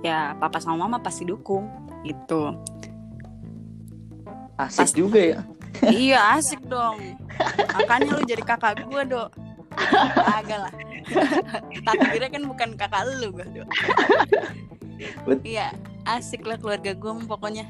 ya 0.00 0.32
papa 0.40 0.60
sama 0.60 0.84
mama 0.84 1.00
pasti 1.00 1.24
dukung 1.24 1.64
gitu. 2.04 2.52
Asik 4.60 4.84
Pas- 4.84 4.96
juga 4.96 5.20
ya. 5.20 5.40
iya 5.88 6.36
asik 6.36 6.60
dong. 6.68 7.00
Makanya 7.72 8.20
lu 8.20 8.22
jadi 8.28 8.44
kakak 8.44 8.84
gue 8.84 9.02
dok. 9.08 9.32
Agak 10.28 10.68
lah. 10.68 10.72
Takdirnya 11.88 12.28
kan 12.28 12.42
bukan 12.44 12.68
kakak 12.76 13.08
lu 13.16 13.32
gue 13.32 13.46
dok. 13.64 13.68
Iya 15.40 15.72
asik 16.04 16.44
lah 16.44 16.56
keluarga 16.60 16.92
gue 16.92 17.12
pokoknya 17.24 17.64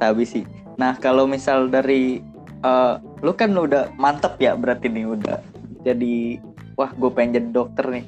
Sabi 0.00 0.24
sih. 0.24 0.44
Nah 0.80 0.96
kalau 0.96 1.28
misal 1.28 1.68
dari 1.68 2.24
eh, 2.64 2.94
lu 3.20 3.32
kan 3.36 3.52
udah 3.52 3.92
mantep 4.00 4.40
ya 4.40 4.56
berarti 4.56 4.88
nih 4.88 5.04
udah 5.04 5.38
jadi 5.84 6.40
wah 6.74 6.88
gue 6.96 7.10
pengen 7.12 7.36
jadi 7.36 7.48
dokter 7.52 7.84
nih. 7.92 8.04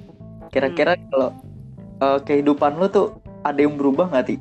Kira-kira 0.48 0.96
kalau 1.12 1.36
eh, 2.00 2.18
kehidupan 2.24 2.80
lu 2.80 2.88
tuh 2.88 3.20
ada 3.44 3.60
yang 3.60 3.76
berubah 3.76 4.08
nggak 4.08 4.24
ti? 4.24 4.36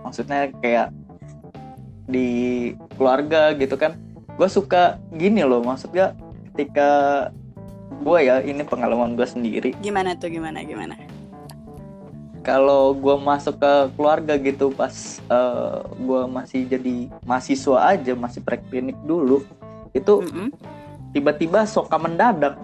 Maksudnya 0.00 0.48
kayak 0.64 0.88
di 2.08 2.28
keluarga 2.96 3.52
gitu 3.54 3.76
kan? 3.76 4.00
Gue 4.40 4.48
suka 4.48 4.96
gini 5.12 5.44
loh, 5.44 5.60
maksudnya 5.60 6.16
ketika 6.50 7.28
gue 8.00 8.18
ya 8.24 8.40
ini 8.40 8.64
pengalaman 8.64 9.12
gue 9.12 9.28
sendiri. 9.28 9.70
gimana 9.84 10.16
tuh 10.16 10.32
gimana 10.32 10.64
gimana 10.64 10.96
Kalau 12.40 12.96
gue 12.96 13.16
masuk 13.20 13.60
ke 13.60 13.72
keluarga 13.94 14.34
gitu 14.40 14.72
pas 14.72 14.92
gue 16.00 16.22
masih 16.26 16.64
jadi 16.64 17.12
mahasiswa 17.22 17.92
aja, 17.92 18.12
masih 18.16 18.40
preklinik 18.40 18.96
dulu, 19.04 19.44
itu 19.92 20.24
Mm-mm. 20.24 20.48
tiba-tiba 21.12 21.66
soka 21.66 22.00
mendadak. 22.00 22.56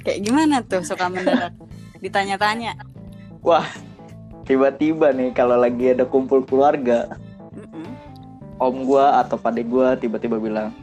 kayak 0.00 0.24
gimana 0.24 0.64
tuh 0.64 0.80
suka 0.80 1.12
mendadak 1.12 1.52
ditanya-tanya 2.00 2.72
Wah, 3.44 3.68
tiba-tiba 4.44 5.12
nih 5.12 5.32
kalau 5.32 5.56
lagi 5.56 5.92
ada 5.96 6.04
kumpul 6.04 6.44
keluarga, 6.44 7.08
Mm-mm. 7.56 7.88
om 8.60 8.84
gua 8.84 9.20
atau 9.24 9.40
pade 9.40 9.64
gua 9.64 9.96
tiba-tiba 9.96 10.36
bilang, 10.36 10.76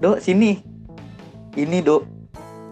"Dok, 0.00 0.20
sini. 0.24 0.60
Ini, 1.56 1.84
Dok. 1.84 2.04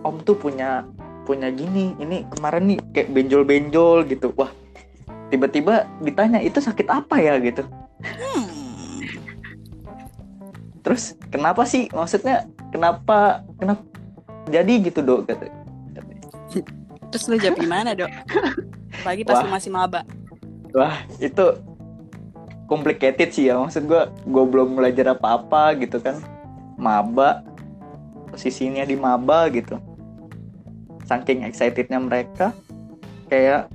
Om 0.05 0.21
tuh 0.25 0.37
punya 0.37 0.85
punya 1.25 1.49
gini. 1.51 1.97
Ini 1.99 2.29
kemarin 2.31 2.71
nih 2.71 2.79
kayak 2.93 3.09
benjol-benjol 3.13 4.07
gitu." 4.09 4.31
Wah, 4.37 4.53
tiba-tiba 5.29 5.89
ditanya, 6.05 6.39
"Itu 6.41 6.61
sakit 6.61 6.89
apa 6.89 7.19
ya?" 7.21 7.41
gitu. 7.41 7.65
Hmm. 8.05 8.47
Terus 10.85 11.17
kenapa 11.33 11.65
sih? 11.65 11.89
Maksudnya 11.91 12.45
kenapa 12.71 13.43
kenapa 13.57 13.83
jadi 14.53 14.85
gitu, 14.85 15.01
Dok? 15.01 15.21
Kata. 15.29 15.65
terus 17.15 17.31
lu 17.31 17.39
jawab 17.39 17.63
gimana 17.63 17.95
dok 17.95 18.11
pagi 19.07 19.23
pas 19.23 19.39
Wah. 19.39 19.47
lu 19.47 19.55
masih 19.55 19.71
maba 19.71 20.03
Wah, 20.75 21.07
itu 21.23 21.55
complicated 22.67 23.31
sih 23.31 23.47
ya. 23.47 23.55
Maksud 23.63 23.87
gua 23.87 24.11
gua 24.27 24.43
belum 24.43 24.75
belajar 24.75 25.15
apa-apa 25.15 25.79
gitu 25.79 26.03
kan. 26.03 26.19
Maba 26.75 27.47
posisinya 28.35 28.83
di 28.83 28.99
maba 28.99 29.47
gitu. 29.55 29.79
Saking 31.05 31.45
excitednya 31.45 32.01
mereka 32.01 32.57
kayak 33.29 33.69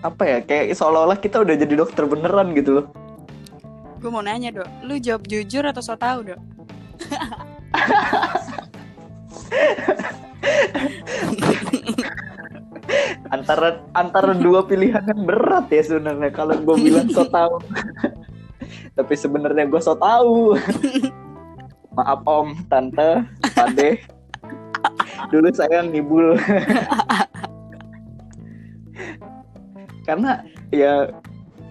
apa 0.00 0.22
ya? 0.24 0.38
Kayak 0.44 0.76
seolah-olah 0.76 1.20
kita 1.20 1.44
udah 1.44 1.54
jadi 1.56 1.74
dokter 1.76 2.04
beneran 2.04 2.52
gitu 2.56 2.82
loh. 2.82 2.86
gue 4.04 4.12
mau 4.12 4.20
nanya 4.20 4.52
dok 4.52 4.68
lu 4.84 5.00
jawab 5.00 5.24
jujur 5.24 5.64
atau 5.64 5.80
so 5.80 5.96
tau 5.96 6.20
dok 6.20 6.36
Antara 13.32 13.82
antara 13.96 14.36
dua 14.36 14.62
pilihan 14.62 15.02
yang 15.08 15.26
berat 15.26 15.66
ya 15.72 15.82
sebenarnya 15.82 16.30
kalau 16.30 16.54
gua 16.62 16.76
bilang 16.78 17.08
so 17.10 17.26
tahu. 17.26 17.58
Tapi 18.96 19.14
sebenarnya 19.18 19.66
gua 19.66 19.82
so 19.82 19.98
tahu. 19.98 20.54
Maaf 21.96 22.22
Om, 22.26 22.48
Tante, 22.70 23.26
Pade. 23.54 24.13
Dulu 25.32 25.48
saya 25.54 25.84
ngibul. 25.84 26.36
Karena 30.08 30.44
ya 30.68 31.08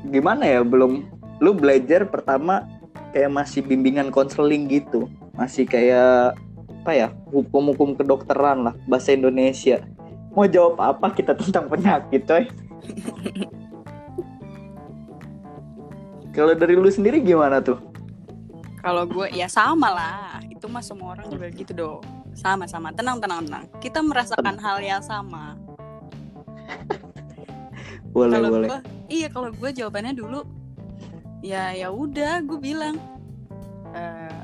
gimana 0.10 0.44
ya 0.46 0.66
belum 0.66 1.06
lu 1.38 1.52
belajar 1.54 2.08
pertama 2.10 2.66
kayak 3.14 3.32
masih 3.32 3.62
bimbingan 3.62 4.10
konseling 4.10 4.70
gitu. 4.70 5.10
masih 5.34 5.66
kayak 5.66 6.38
apa 6.86 6.92
ya 6.94 7.08
hukum-hukum 7.34 7.98
kedokteran 7.98 8.70
lah 8.70 8.78
bahasa 8.86 9.18
Indonesia 9.18 9.82
mau 10.30 10.46
jawab 10.46 10.78
apa 10.78 11.10
kita 11.10 11.34
tentang 11.34 11.66
penyakit 11.74 12.22
coy 12.22 12.46
kalau 16.38 16.54
dari 16.54 16.78
lu 16.78 16.86
sendiri 16.86 17.18
gimana 17.18 17.66
tuh 17.66 17.82
Kalau 18.84 19.08
gue 19.08 19.32
ya 19.32 19.48
sama 19.48 19.96
lah. 19.96 20.44
Itu 20.52 20.68
mah 20.68 20.84
semua 20.84 21.16
orang 21.16 21.32
juga 21.32 21.48
gitu 21.56 21.72
dong. 21.72 22.04
Sama-sama. 22.34 22.92
Tenang, 22.94 23.22
tenang, 23.22 23.46
tenang. 23.46 23.66
Kita 23.80 24.02
merasakan 24.02 24.58
hal 24.60 24.78
yang 24.82 25.02
sama. 25.06 25.58
boleh 28.14 28.38
Kalau 28.38 28.50
boleh 28.54 28.68
iya 29.10 29.28
kalau 29.30 29.50
gue 29.50 29.70
jawabannya 29.74 30.14
dulu, 30.14 30.46
ya 31.42 31.74
ya 31.74 31.90
udah, 31.90 32.46
gue 32.46 32.60
bilang, 32.62 32.98
"Eh, 33.94 34.42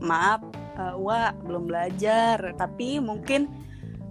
maaf, 0.00 0.40
eh, 0.76 0.96
Wak 0.96 1.44
belum 1.44 1.68
belajar. 1.68 2.56
Tapi 2.56 2.98
mungkin 2.98 3.48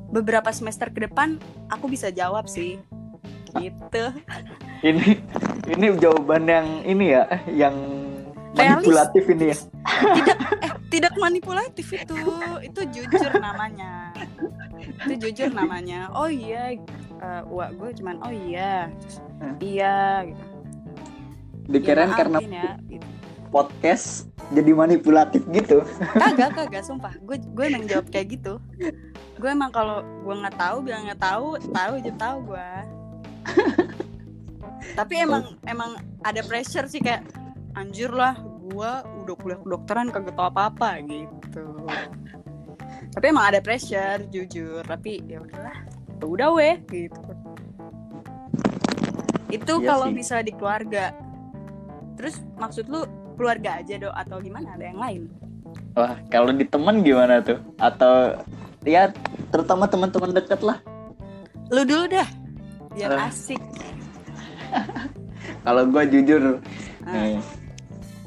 beberapa 0.09 0.49
semester 0.53 0.89
ke 0.89 1.05
depan 1.09 1.37
aku 1.69 1.89
bisa 1.89 2.09
jawab 2.13 2.49
sih. 2.49 2.77
Gitu. 3.49 4.03
ini 4.85 5.17
ini 5.65 5.85
jawaban 5.97 6.45
yang 6.45 6.67
ini 6.85 7.17
ya 7.17 7.25
yang 7.49 7.75
Realis. 8.57 8.81
manipulatif 8.81 9.23
ini 9.29 9.45
ya? 9.53 9.57
Tidak 10.19 10.39
eh 10.65 10.71
tidak 10.89 11.13
manipulatif 11.21 11.87
itu. 11.93 12.15
Itu 12.65 12.81
jujur 12.89 13.31
namanya. 13.37 14.09
Itu 15.05 15.13
jujur 15.21 15.49
namanya. 15.53 16.09
Oh 16.17 16.25
iya 16.25 16.73
eh, 17.21 17.41
wah 17.45 17.69
gue 17.69 17.89
cuman 18.01 18.17
oh 18.25 18.33
iya. 18.33 18.89
Hmm. 19.37 19.55
iya 19.61 20.25
gitu. 20.25 20.43
Dikirain 21.69 22.09
Ya, 22.09 22.17
karena 22.17 22.37
ya, 22.41 22.73
gitu. 22.89 23.05
podcast 23.53 24.25
jadi 24.49 24.73
manipulatif 24.73 25.45
gitu. 25.53 25.85
Kagak 26.17 26.57
kagak 26.57 26.81
sumpah. 26.81 27.13
Gue 27.21 27.37
gue 27.37 27.65
emang 27.69 27.85
jawab 27.85 28.09
kayak 28.09 28.41
gitu. 28.41 28.57
Gue 29.37 29.49
emang 29.53 29.69
kalau 29.69 30.01
gue 30.01 30.35
nggak 30.41 30.57
tahu 30.57 30.77
bilang 30.81 31.05
nggak 31.05 31.21
tahu 31.21 31.61
tahu 31.69 31.93
aja 32.01 32.13
tahu 32.17 32.37
gue 32.49 32.69
tapi 34.99 35.13
emang 35.19 35.57
emang 35.67 35.99
ada 36.23 36.41
pressure 36.45 36.87
sih 36.87 37.01
kayak 37.03 37.23
anjir 37.73 38.09
lah 38.09 38.37
gue 38.69 38.91
udah 39.25 39.35
kuliah 39.35 39.59
kedokteran 39.59 40.09
kagak 40.09 40.33
tahu 40.33 40.47
apa 40.47 40.61
apa 40.69 40.89
gitu. 41.03 41.65
Tapi 43.09 43.25
emang 43.25 43.49
ada 43.49 43.59
pressure 43.59 44.25
jujur. 44.29 44.85
Tapi 44.85 45.25
ya 45.25 45.41
udahlah 45.41 45.77
ya 46.19 46.25
udah 46.25 46.49
weh 46.53 46.75
gitu. 46.85 47.21
Itu 49.49 49.81
Iya 49.81 49.87
kalau 49.87 50.07
bisa 50.13 50.45
di 50.45 50.53
keluarga. 50.53 51.13
Terus 52.13 52.37
maksud 52.55 52.85
lu 52.85 53.07
keluarga 53.33 53.81
aja 53.81 53.95
do 53.97 54.09
atau 54.11 54.37
gimana? 54.37 54.77
Ada 54.77 54.85
yang 54.93 54.99
lain? 54.99 55.21
Wah 55.97 56.19
kalau 56.29 56.53
di 56.53 56.65
temen 56.67 57.01
gimana 57.01 57.41
tuh? 57.41 57.57
Atau 57.81 58.37
ya 58.85 59.09
terutama 59.49 59.89
teman-teman 59.89 60.35
deket 60.35 60.61
lah. 60.61 60.77
Lu 61.73 61.81
dulu 61.81 62.05
dah 62.09 62.29
biar 62.93 63.13
Ah. 63.15 63.29
asik. 63.29 63.61
Kalau 65.65 65.81
gue 65.89 66.03
jujur 66.13 66.61
Ah. 67.01 67.13
nih 67.13 67.41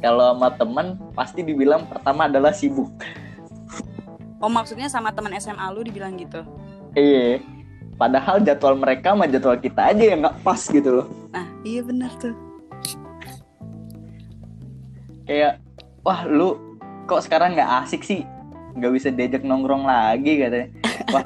kalau 0.02 0.34
sama 0.34 0.50
temen 0.58 0.86
pasti 1.14 1.40
dibilang 1.46 1.86
pertama 1.86 2.26
adalah 2.26 2.50
sibuk. 2.50 2.90
Oh 4.42 4.50
maksudnya 4.50 4.90
sama 4.90 5.14
teman 5.14 5.30
SMA 5.38 5.62
lu 5.70 5.86
dibilang 5.86 6.18
gitu? 6.18 6.42
Iya. 6.98 7.38
Padahal 7.94 8.42
jadwal 8.42 8.74
mereka 8.74 9.14
sama 9.14 9.30
jadwal 9.30 9.54
kita 9.54 9.94
aja 9.94 10.02
yang 10.02 10.26
nggak 10.26 10.42
pas 10.42 10.58
gitu 10.58 10.90
loh. 10.90 11.06
Nah 11.30 11.46
iya 11.62 11.86
benar 11.86 12.10
tuh. 12.18 12.34
Kayak 15.22 15.62
wah 16.02 16.26
lu 16.26 16.58
kok 17.06 17.22
sekarang 17.22 17.54
nggak 17.54 17.86
asik 17.86 18.02
sih? 18.02 18.26
Nggak 18.74 18.92
bisa 18.98 19.08
diajak 19.14 19.46
nongkrong 19.46 19.86
lagi 19.86 20.42
katanya. 20.42 20.68
Wah. 21.14 21.24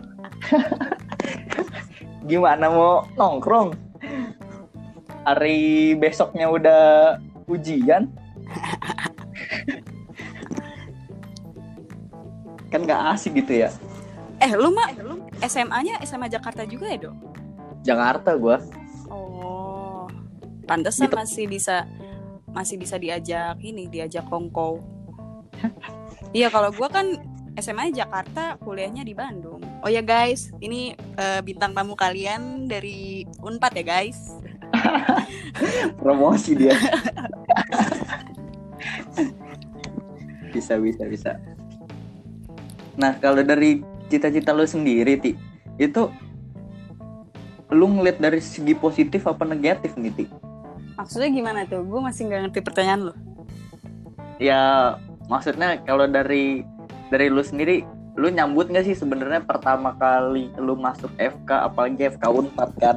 Gimana 2.28 2.68
mau 2.68 3.08
nongkrong? 3.16 3.72
Hari 5.24 5.96
besoknya 5.96 6.52
udah 6.52 6.82
ujian 7.48 8.12
kan 12.72 12.80
nggak 12.82 13.00
asik 13.14 13.38
gitu 13.40 13.64
ya. 13.66 13.70
Eh 14.42 14.52
lu 14.52 14.68
mah 14.74 14.92
SMA-nya 15.44 16.00
SMA 16.04 16.28
Jakarta 16.28 16.68
juga 16.68 16.92
ya 16.92 17.08
dong 17.08 17.16
Jakarta 17.86 18.34
gua. 18.36 18.60
Oh. 19.08 20.10
Pantesan 20.66 21.08
Gitu. 21.08 21.16
masih 21.16 21.44
bisa 21.46 21.86
masih 22.50 22.76
bisa 22.80 22.96
diajak 22.98 23.60
ini 23.60 23.84
diajak 23.86 24.24
kongko 24.32 24.80
iya 26.36 26.48
kalau 26.48 26.72
gua 26.72 26.88
kan 26.88 27.06
SMA 27.56 27.88
Jakarta 27.96 28.60
kuliahnya 28.60 29.00
di 29.00 29.16
Bandung. 29.16 29.64
Oh 29.80 29.88
ya 29.88 30.04
guys 30.04 30.52
ini 30.60 30.92
eh, 31.16 31.40
bintang 31.40 31.72
tamu 31.72 31.96
kalian 31.96 32.68
dari 32.68 33.24
Unpad 33.40 33.72
ya 33.80 33.84
guys. 33.86 34.20
Promosi 36.02 36.52
dia 36.52 36.76
bisa 40.56 40.80
bisa 40.80 41.04
bisa. 41.04 41.30
Nah 42.96 43.12
kalau 43.20 43.44
dari 43.44 43.84
cita-cita 44.08 44.56
lu 44.56 44.64
sendiri 44.64 45.20
ti 45.20 45.36
itu 45.76 46.08
lu 47.68 47.86
ngeliat 47.92 48.16
dari 48.16 48.40
segi 48.40 48.72
positif 48.72 49.28
apa 49.28 49.44
negatif 49.44 49.92
nih 50.00 50.12
ti? 50.16 50.24
Maksudnya 50.96 51.28
gimana 51.28 51.60
tuh? 51.68 51.84
Gue 51.84 52.00
masih 52.00 52.24
nggak 52.24 52.40
ngerti 52.48 52.60
pertanyaan 52.64 53.12
lu. 53.12 53.14
Ya 54.40 54.96
maksudnya 55.28 55.76
kalau 55.84 56.08
dari 56.08 56.64
dari 57.12 57.28
lu 57.28 57.44
sendiri 57.44 57.84
lu 58.16 58.32
nyambut 58.32 58.72
nggak 58.72 58.88
sih 58.88 58.96
sebenarnya 58.96 59.44
pertama 59.44 59.92
kali 60.00 60.48
lu 60.56 60.72
masuk 60.72 61.12
FK 61.20 61.50
apalagi 61.68 62.16
FK 62.16 62.24
Unpad 62.32 62.70
kan? 62.80 62.96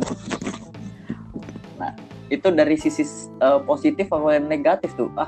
Nah 1.76 1.92
itu 2.32 2.48
dari 2.56 2.80
sisi 2.80 3.04
eh, 3.44 3.60
positif 3.68 4.08
apa 4.08 4.40
negatif 4.40 4.96
tuh? 4.96 5.12
Ah 5.20 5.28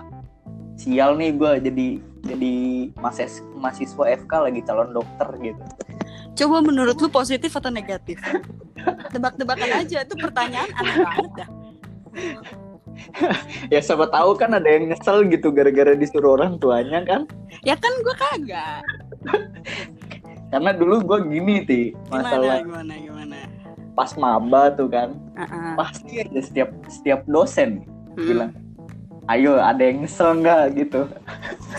sial 0.79 1.19
nih 1.19 1.35
gue 1.37 1.51
jadi 1.69 1.87
jadi 2.31 2.53
mahasiswa 2.95 3.43
mahasiswa 3.59 4.03
FK 4.23 4.31
lagi 4.31 4.61
calon 4.63 4.95
dokter 4.95 5.29
gitu. 5.43 5.63
Coba 6.39 6.63
menurut 6.63 6.95
lu 6.95 7.11
positif 7.11 7.51
atau 7.59 7.67
negatif? 7.67 8.23
Tebak-tebakan 9.11 9.83
aja 9.83 10.07
itu 10.07 10.15
pertanyaan 10.15 10.71
aneh 10.79 10.95
banget 11.03 11.31
dah. 11.35 11.49
Ya 13.73 13.81
siapa 13.81 14.05
tahu 14.13 14.37
kan 14.37 14.53
ada 14.53 14.67
yang 14.67 14.91
nyesel 14.91 15.25
gitu 15.31 15.49
gara-gara 15.49 15.97
disuruh 15.97 16.37
orang 16.37 16.61
tuanya 16.61 17.01
kan? 17.01 17.25
Ya 17.65 17.73
kan 17.73 17.89
gue 18.03 18.15
kagak. 18.19 18.83
Karena 20.53 20.69
dulu 20.75 21.01
gue 21.01 21.19
gini 21.31 21.65
ti 21.65 21.81
gimana 21.95 22.21
masalah 22.21 22.55
gimana 22.61 22.93
gimana 22.99 23.37
pas 23.97 24.11
maba 24.19 24.69
tuh 24.75 24.91
kan. 24.91 25.17
Uh-uh. 25.33 25.73
pasti 25.79 26.21
aja 26.21 26.39
setiap 26.45 26.69
setiap 26.91 27.25
dosen 27.25 27.87
Hmm. 28.11 28.27
bilang 28.27 28.51
ayo 29.31 29.55
ada 29.59 29.79
yang 29.79 30.03
nyesel 30.03 30.43
nggak 30.43 30.63
gitu. 30.75 31.07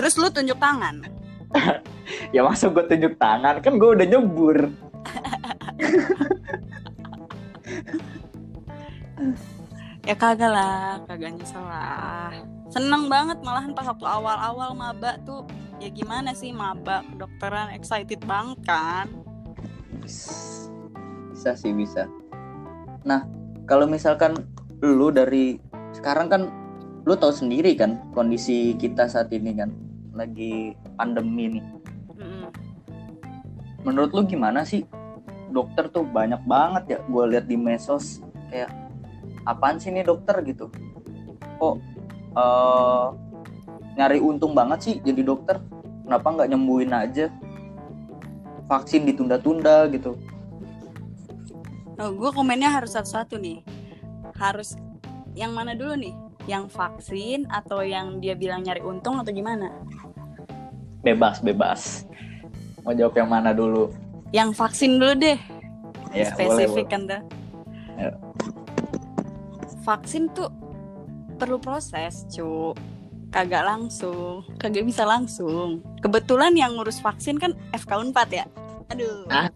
Terus 0.01 0.15
lu 0.17 0.29
tunjuk 0.33 0.57
tangan? 0.57 1.05
Ya 2.35 2.45
masa 2.45 2.69
gue 2.69 2.85
tunjuk 2.85 3.17
tangan? 3.17 3.61
Kan 3.65 3.81
gue 3.81 3.91
udah 3.93 4.07
nyebur. 4.09 4.59
Ya 10.03 10.19
kagak 10.19 10.51
lah 10.51 10.99
kagak 11.07 11.39
nyesel 11.39 11.63
lah. 11.63 12.35
Seneng 12.75 13.07
banget 13.07 13.39
malahan 13.47 13.71
pas 13.71 13.87
waktu 13.87 14.03
awal-awal 14.03 14.75
maba 14.75 15.15
tuh. 15.23 15.47
Ya 15.79 15.95
gimana 15.95 16.35
sih 16.35 16.51
maba 16.51 17.07
kedokteran 17.07 17.71
excited 17.71 18.19
banget 18.27 18.59
kan? 18.67 19.07
Bisa 20.03 21.55
sih 21.55 21.71
bisa. 21.71 22.11
Nah 23.07 23.23
kalau 23.71 23.87
misalkan 23.87 24.35
lu 24.83 25.15
dari 25.15 25.63
sekarang 25.95 26.27
kan 26.27 26.51
lu 27.03 27.19
tahu 27.19 27.35
sendiri 27.35 27.75
kan 27.75 27.99
kondisi 28.15 28.79
kita 28.79 29.11
saat 29.11 29.33
ini 29.35 29.59
kan 29.59 29.75
lagi 30.15 30.77
pandemi 30.95 31.59
nih 31.59 31.65
menurut 33.83 34.11
lu 34.15 34.23
gimana 34.27 34.63
sih? 34.63 34.87
Dokter 35.53 35.91
tuh 35.93 36.07
banyak 36.07 36.41
banget 36.49 36.85
ya 36.97 36.99
gue 37.05 37.25
lihat 37.29 37.45
di 37.45 37.61
medsos 37.61 38.25
kayak 38.49 38.73
apaan 39.45 39.77
sih 39.77 39.93
nih 39.93 40.07
dokter? 40.07 40.41
gitu. 40.47 40.73
Kok 41.61 41.77
eh, 42.39 43.07
nyari 44.01 44.19
untung 44.23 44.57
banget 44.57 44.79
sih 44.81 44.95
jadi 45.05 45.21
dokter? 45.21 45.61
Kenapa 46.09 46.27
nggak 46.33 46.51
nyembuhin 46.51 46.93
aja? 46.95 47.29
Vaksin 48.71 49.05
ditunda-tunda 49.05 49.91
gitu. 49.93 50.17
Oh, 52.01 52.11
gue 52.11 52.31
komennya 52.33 52.73
harus 52.73 52.97
satu-satu 52.97 53.37
nih. 53.37 53.61
Harus 54.41 54.75
yang 55.37 55.53
mana 55.53 55.77
dulu 55.77 55.93
nih? 55.93 56.15
Yang 56.45 56.65
vaksin 56.71 57.47
atau 57.47 57.81
yang 57.81 58.19
dia 58.19 58.35
bilang 58.35 58.63
nyari 58.63 58.81
untung 58.81 59.17
atau 59.17 59.31
gimana? 59.31 59.71
bebas 61.03 61.43
bebas 61.43 62.07
mau 62.81 62.95
jawab 62.95 63.15
yang 63.17 63.27
mana 63.27 63.51
dulu 63.51 63.91
Yang 64.31 64.55
vaksin 64.55 64.97
dulu 64.97 65.13
deh. 65.15 65.39
ya 66.11 66.31
spesifik 66.31 66.87
boleh. 66.87 66.91
kan 66.91 67.01
tuh. 67.05 67.23
Ya. 67.97 68.11
Vaksin 69.83 70.31
tuh 70.31 70.47
perlu 71.35 71.59
proses, 71.59 72.23
cu. 72.29 72.71
kagak 73.29 73.65
langsung 73.65 74.45
kagak 74.57 74.85
bisa 74.85 75.03
langsung 75.03 75.81
kebetulan 75.99 76.53
yang 76.53 76.77
ngurus 76.77 77.01
vaksin 77.01 77.35
kan 77.35 77.51
FK 77.73 78.13
4 78.13 78.29
ya 78.31 78.45
aduh 78.87 79.25
Ah. 79.27 79.49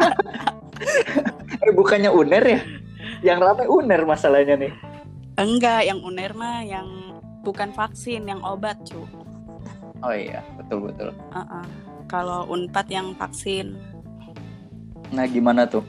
eh 1.66 1.72
bukannya 1.74 2.06
uner 2.08 2.44
ya 2.46 2.60
yang 3.20 3.36
ramai 3.36 3.66
uner 3.66 4.06
masalahnya 4.06 4.54
nih 4.56 4.72
enggak 5.40 5.88
yang 5.88 6.00
uner 6.04 6.32
mah 6.36 6.60
yang 6.64 6.88
bukan 7.40 7.72
vaksin 7.72 8.28
yang 8.28 8.40
obat 8.44 8.76
cu. 8.84 9.08
Oh 10.00 10.12
iya 10.12 10.44
betul 10.56 10.88
betul. 10.88 11.10
Uh-uh. 11.32 11.64
kalau 12.10 12.42
unpad 12.50 12.90
yang 12.90 13.14
vaksin. 13.14 13.78
Nah 15.14 15.24
gimana 15.30 15.64
tuh? 15.68 15.86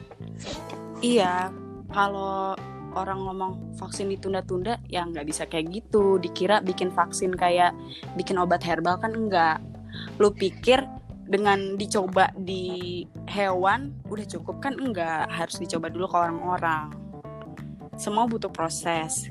Iya 1.02 1.50
kalau 1.90 2.54
orang 2.92 3.24
ngomong 3.24 3.52
vaksin 3.80 4.12
ditunda-tunda 4.12 4.78
ya 4.86 5.02
nggak 5.02 5.26
bisa 5.26 5.48
kayak 5.48 5.72
gitu. 5.72 6.20
Dikira 6.22 6.62
bikin 6.62 6.92
vaksin 6.92 7.34
kayak 7.34 7.74
bikin 8.14 8.38
obat 8.38 8.62
herbal 8.62 9.00
kan 9.00 9.12
enggak 9.16 9.58
lu 10.16 10.32
pikir 10.32 10.80
dengan 11.28 11.80
dicoba 11.80 12.32
di 12.36 13.04
hewan 13.28 13.92
udah 14.08 14.26
cukup 14.28 14.60
kan 14.60 14.76
enggak 14.76 15.28
harus 15.32 15.56
dicoba 15.60 15.88
dulu 15.88 16.06
ke 16.08 16.16
orang-orang. 16.16 16.86
Semua 17.96 18.24
butuh 18.24 18.48
proses 18.48 19.28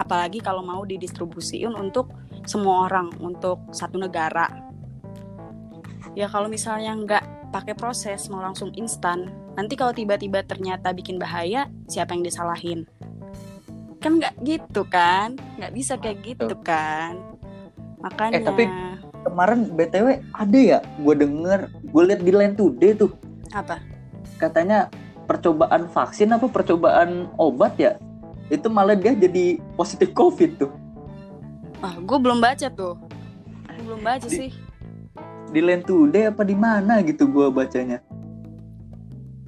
apalagi 0.00 0.40
kalau 0.40 0.64
mau 0.64 0.80
didistribusiin 0.82 1.76
untuk 1.76 2.08
semua 2.48 2.88
orang 2.88 3.12
untuk 3.20 3.60
satu 3.68 4.00
negara. 4.00 4.48
Ya 6.16 6.26
kalau 6.26 6.48
misalnya 6.48 6.96
nggak 6.96 7.24
pakai 7.52 7.76
proses 7.76 8.26
mau 8.32 8.40
langsung 8.40 8.72
instan 8.74 9.28
nanti 9.54 9.76
kalau 9.76 9.92
tiba-tiba 9.92 10.40
ternyata 10.40 10.96
bikin 10.96 11.20
bahaya 11.20 11.68
siapa 11.84 12.16
yang 12.16 12.24
disalahin? 12.24 12.88
Kan 14.00 14.16
nggak 14.16 14.40
gitu 14.40 14.88
kan? 14.88 15.36
Nggak 15.60 15.72
bisa 15.76 16.00
kayak 16.00 16.24
gitu 16.24 16.56
kan? 16.64 17.20
Makanya 18.00 18.40
Eh, 18.40 18.44
tapi- 18.48 18.72
kemarin 19.20 19.68
btw 19.76 20.24
ada 20.32 20.58
ya? 20.58 20.78
Gue 21.04 21.12
denger 21.12 21.68
gue 21.68 22.02
liat 22.08 22.20
di 22.24 22.32
Line 22.32 22.56
Today 22.56 22.96
tuh. 22.96 23.12
Apa? 23.52 23.76
Katanya 24.40 24.88
percobaan 25.28 25.86
vaksin 25.92 26.32
apa 26.32 26.48
percobaan 26.48 27.28
obat 27.36 27.76
ya 27.76 27.94
itu 28.50 28.66
malah 28.66 28.98
dia 28.98 29.14
jadi 29.14 29.62
positif 29.78 30.10
covid 30.10 30.58
tuh. 30.58 30.70
Ah 31.80 31.96
gue 31.96 32.18
belum 32.18 32.42
baca 32.42 32.66
tuh. 32.68 32.98
Gua 33.64 33.82
belum 33.96 34.00
baca 34.04 34.26
Di- 34.26 34.36
sih. 34.36 34.50
di 35.50 35.58
Line 35.58 35.82
Today 35.82 36.30
apa 36.30 36.46
di 36.46 36.54
mana 36.54 37.02
gitu 37.02 37.26
gue 37.26 37.50
bacanya? 37.50 37.98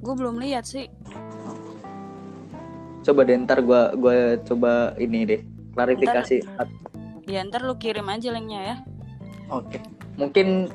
Gue 0.03 0.13
belum 0.17 0.35
lihat 0.41 0.67
sih. 0.67 0.89
Coba 3.03 3.27
deh 3.27 3.35
ntar 3.43 3.59
gue 3.63 3.81
gua 3.99 4.39
coba 4.43 4.95
ini 4.99 5.27
deh 5.27 5.41
klarifikasi. 5.75 6.43
Ya 7.27 7.43
ntar 7.43 7.63
lu 7.63 7.75
kirim 7.79 8.07
aja 8.07 8.31
linknya 8.31 8.61
ya. 8.63 8.75
Oke. 9.47 9.79
Mungkin 10.19 10.71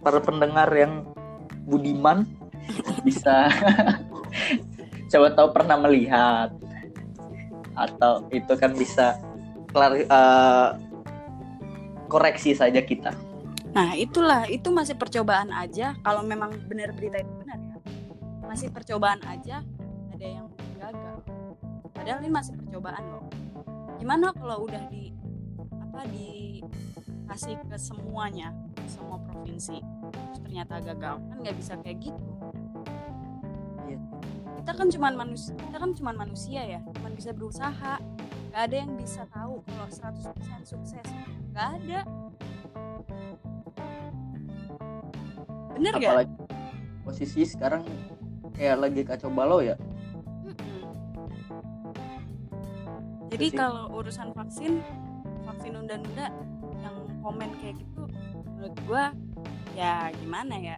para 0.00 0.20
pendengar 0.20 0.68
yang 0.72 1.04
budiman 1.68 2.24
bisa 3.04 3.48
coba 5.12 5.28
tahu 5.36 5.48
pernah 5.52 5.76
melihat 5.76 6.54
atau 7.80 8.28
itu 8.28 8.52
kan 8.60 8.76
bisa 8.76 9.16
klari, 9.72 10.04
eh, 10.04 10.68
koreksi 12.12 12.52
saja 12.52 12.84
kita. 12.84 13.16
Nah 13.72 13.96
itulah. 13.96 14.44
Itu 14.50 14.68
masih 14.74 14.98
percobaan 14.98 15.54
aja. 15.54 15.96
Kalau 16.04 16.20
memang 16.26 16.52
benar 16.68 16.92
berita 16.92 17.22
itu 17.22 17.32
benar 17.40 17.56
ya 17.56 17.70
masih 18.50 18.66
percobaan 18.74 19.22
aja. 19.30 19.62
Ada 20.10 20.26
yang 20.26 20.50
gagal. 20.74 21.22
Padahal 21.94 22.18
ini 22.26 22.30
masih 22.34 22.58
percobaan 22.58 23.04
loh. 23.06 23.30
Gimana 24.02 24.34
kalau 24.34 24.66
udah 24.66 24.90
di 24.90 25.14
apa 25.70 26.02
dikasih 26.10 27.62
ke 27.70 27.78
semuanya 27.78 28.50
semua 28.90 29.22
provinsi 29.22 29.78
ternyata 30.42 30.82
gagal? 30.82 31.22
Kan 31.30 31.36
nggak 31.46 31.56
bisa 31.62 31.78
kayak 31.78 32.10
gitu. 32.10 32.26
Kita 34.60 34.72
kan 34.76 34.88
cuman 34.92 35.12
manusia 35.16 35.56
kita 35.56 35.76
kan 35.80 35.90
cuman 35.96 36.14
manusia 36.20 36.60
ya 36.62 36.80
cuman 37.00 37.12
bisa 37.16 37.32
berusaha 37.32 37.96
nggak 38.50 38.62
ada 38.68 38.76
yang 38.76 38.92
bisa 39.00 39.24
tahu 39.32 39.64
kalau 39.64 39.88
100% 39.88 40.68
sukses 40.68 41.06
nggak 41.56 41.68
ada 41.80 42.00
bener 45.74 45.92
gak? 45.96 46.12
apalagi 46.12 46.34
posisi 47.04 47.42
sekarang 47.42 47.82
kayak 48.54 48.76
lagi 48.76 49.00
kacau 49.02 49.32
balau 49.32 49.64
ya. 49.64 49.74
Jadi 53.30 53.46
kalau 53.54 53.88
urusan 53.94 54.34
vaksin, 54.34 54.82
vaksin 55.46 55.72
nunda-nunda 55.78 56.28
yang 56.82 56.96
komen 57.22 57.50
kayak 57.62 57.78
gitu, 57.78 58.04
menurut 58.52 58.76
gua 58.84 59.04
ya 59.72 60.10
gimana 60.18 60.54
ya? 60.58 60.76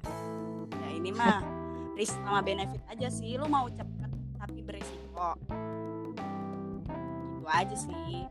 Ya 0.70 0.88
ini 0.92 1.10
mah 1.10 1.51
risk 1.94 2.16
sama 2.18 2.40
benefit 2.40 2.80
aja 2.86 3.08
sih. 3.08 3.34
Lu 3.34 3.46
mau 3.46 3.66
cepet 3.66 4.10
tapi 4.36 4.60
berisiko. 4.60 5.30
Itu 7.32 7.46
aja 7.46 7.76
sih. 7.76 8.26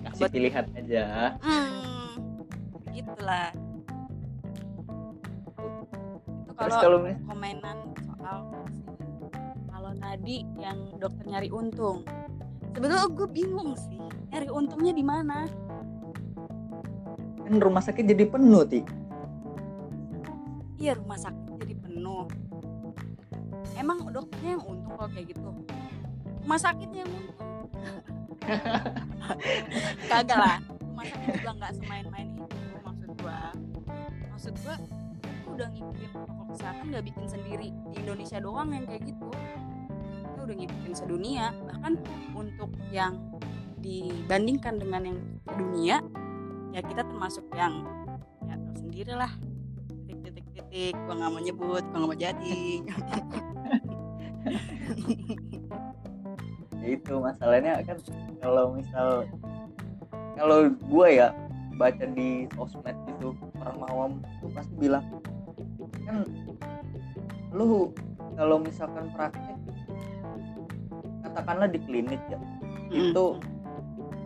kasih 0.00 0.16
Buat- 0.18 0.32
pilihan 0.32 0.64
aja 0.74 1.04
Hmm, 1.38 2.08
gitulah. 2.90 3.52
Itu 6.40 6.52
terus 6.56 6.74
kalau 6.74 6.98
komenan 7.26 7.78
soal. 8.00 8.38
Kalau 9.66 9.92
tadi 9.94 10.42
yang 10.56 10.78
dokter 10.96 11.24
nyari 11.26 11.48
untung, 11.48 12.00
sebetulnya 12.70 13.06
gue 13.08 13.28
bingung 13.28 13.76
sih 13.76 14.00
nyari 14.30 14.48
untungnya 14.48 14.92
di 14.92 15.02
mana. 15.02 15.44
kan 17.40 17.58
rumah 17.58 17.82
sakit 17.82 18.06
jadi 18.06 18.24
penuh 18.24 18.62
ti 18.62 18.86
Iya 20.78 20.94
rumah 20.94 21.18
sakit 21.18 21.50
jadi 21.58 21.74
penuh. 21.76 22.24
Emang 23.80 24.04
dokternya 24.12 24.60
yang 24.60 24.64
untung 24.68 24.92
kalau 24.92 25.08
kayak 25.08 25.32
gitu? 25.32 25.48
Rumah 26.44 26.58
sakitnya 26.60 27.00
yang 27.08 27.12
untung. 27.16 27.48
Kagak 30.12 30.36
lah. 30.36 30.58
Rumah 30.84 31.04
sakit 31.08 31.30
juga 31.40 31.50
nggak 31.56 31.72
semain-main 31.80 32.28
itu 32.36 32.44
maksud 32.84 33.10
gua. 33.24 33.40
Maksud 34.36 34.54
gua 34.60 34.76
kita 34.76 35.48
udah 35.48 35.68
ngikutin 35.72 36.10
protokol 36.12 36.46
kesehatan 36.52 36.84
nggak 36.92 37.04
bikin 37.08 37.26
sendiri 37.26 37.68
di 37.72 37.96
Indonesia 38.04 38.36
doang 38.36 38.68
yang 38.76 38.84
kayak 38.84 39.02
gitu. 39.08 39.28
Kita 40.28 40.40
udah 40.44 40.56
ngikutin 40.60 40.92
sedunia. 40.92 41.46
Bahkan 41.56 41.92
untuk 42.36 42.70
yang 42.92 43.16
dibandingkan 43.80 44.76
dengan 44.76 45.08
yang 45.08 45.18
dunia, 45.56 46.04
ya 46.76 46.80
kita 46.84 47.00
termasuk 47.00 47.48
yang 47.56 47.88
ya 48.44 48.60
tahu 48.60 48.76
sendiri 48.76 49.16
lah 49.16 49.32
titik 50.06 50.20
titik 50.20 50.46
titik 50.52 50.94
gua 51.06 51.14
nggak 51.16 51.30
mau 51.32 51.40
nyebut 51.42 51.82
gua 51.88 51.96
nggak 51.96 52.10
mau 52.10 52.18
jadi 52.18 52.60
ya 57.10 57.18
itu 57.18 57.26
masalahnya 57.26 57.72
kan 57.82 57.98
kalau 58.38 58.64
misal 58.78 59.26
kalau 60.38 60.70
gue 60.70 61.08
ya 61.10 61.34
baca 61.74 62.04
di 62.14 62.46
sosmed 62.54 62.94
gitu 63.10 63.34
orang 63.58 63.78
awam 63.90 64.10
tuh 64.38 64.50
pasti 64.54 64.74
bilang 64.78 65.02
kan 66.06 66.22
lu 67.50 67.90
kalau 68.38 68.62
misalkan 68.62 69.10
praktek 69.10 69.58
katakanlah 71.26 71.66
di 71.66 71.82
klinik 71.82 72.22
ya 72.30 72.38
itu 72.94 73.42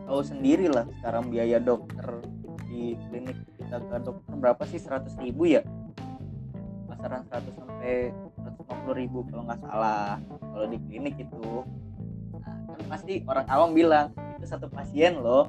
tahu 0.04 0.20
sendiri 0.20 0.68
lah 0.68 0.84
sekarang 1.00 1.32
biaya 1.32 1.56
dokter 1.56 2.20
di 2.68 3.00
klinik 3.08 3.40
kita 3.56 3.80
ke 3.80 3.96
dokter 4.04 4.34
berapa 4.36 4.60
sih 4.68 4.76
100 4.76 5.16
ribu 5.24 5.48
ya? 5.48 5.64
Pasaran 6.84 7.24
100 7.32 7.48
sampai 7.56 8.12
150 8.44 9.00
ribu 9.00 9.24
kalau 9.32 9.48
nggak 9.48 9.60
salah 9.64 10.20
kalau 10.52 10.66
di 10.68 10.78
klinik 10.84 11.16
itu 11.16 11.64
pasti 12.86 13.24
orang 13.24 13.46
awam 13.48 13.70
bilang 13.72 14.12
itu 14.38 14.46
satu 14.46 14.66
pasien 14.68 15.18
loh. 15.20 15.48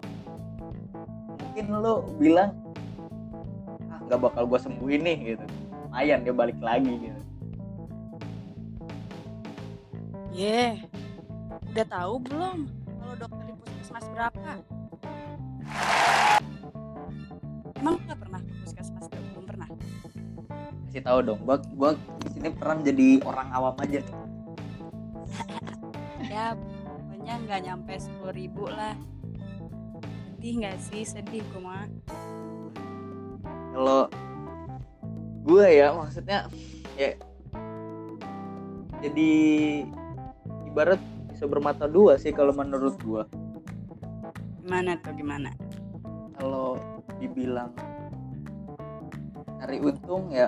Mungkin 1.41 1.65
lo 1.71 2.04
bilang 2.19 2.52
ah 3.91 4.00
nggak 4.04 4.19
bakal 4.19 4.43
gue 4.48 4.60
sembuhin 4.60 5.02
nih 5.04 5.17
gitu. 5.36 5.45
Lumayan 5.88 6.24
dia 6.24 6.34
balik 6.36 6.60
lagi 6.60 6.93
gitu. 7.00 7.21
Ye, 10.36 10.84
udah 11.71 11.88
tahu 11.88 12.13
belum 12.28 12.58
kalau 13.00 13.15
dokter 13.15 13.43
di 13.48 13.54
puskesmas 13.56 14.06
berapa? 14.12 14.52
Emang 17.80 17.95
nggak 18.04 18.19
pernah 18.19 18.39
ke 18.43 18.54
puskesmas 18.63 19.06
belum 19.08 19.45
pernah? 19.48 19.69
kasih 20.95 21.12
tahu 21.12 21.19
dong 21.28 21.39
gua 21.43 21.60
gua 21.76 21.91
di 22.24 22.30
sini 22.32 22.50
peran 22.56 22.80
jadi 22.80 23.19
orang 23.28 23.52
awam 23.52 23.76
aja. 23.84 24.00
Ya, 26.26 26.52
pokoknya 27.25 27.41
nggak 27.49 27.61
nyampe 27.65 27.93
sepuluh 27.97 28.33
ribu 28.38 28.69
lah. 28.69 28.93
Sedih 30.38 30.53
nggak 30.61 30.77
sih? 30.77 31.01
Sedih 31.09 31.41
gue 31.41 31.57
mah. 31.57 31.89
kalau 33.73 34.07
gue 35.41 35.65
ya 35.67 35.89
maksudnya 35.91 36.45
ya 36.95 37.17
jadi 39.01 39.31
ibarat 40.69 41.01
bisa 41.33 41.49
bermata 41.49 41.89
dua 41.89 42.15
sih 42.21 42.29
kalau 42.29 42.53
menurut 42.53 42.93
gue 43.01 43.25
Gimana 44.61 44.95
tuh 45.01 45.11
gimana? 45.17 45.49
kalau 46.38 46.77
dibilang 47.19 47.73
cari 49.59 49.81
untung 49.81 50.29
ya 50.29 50.47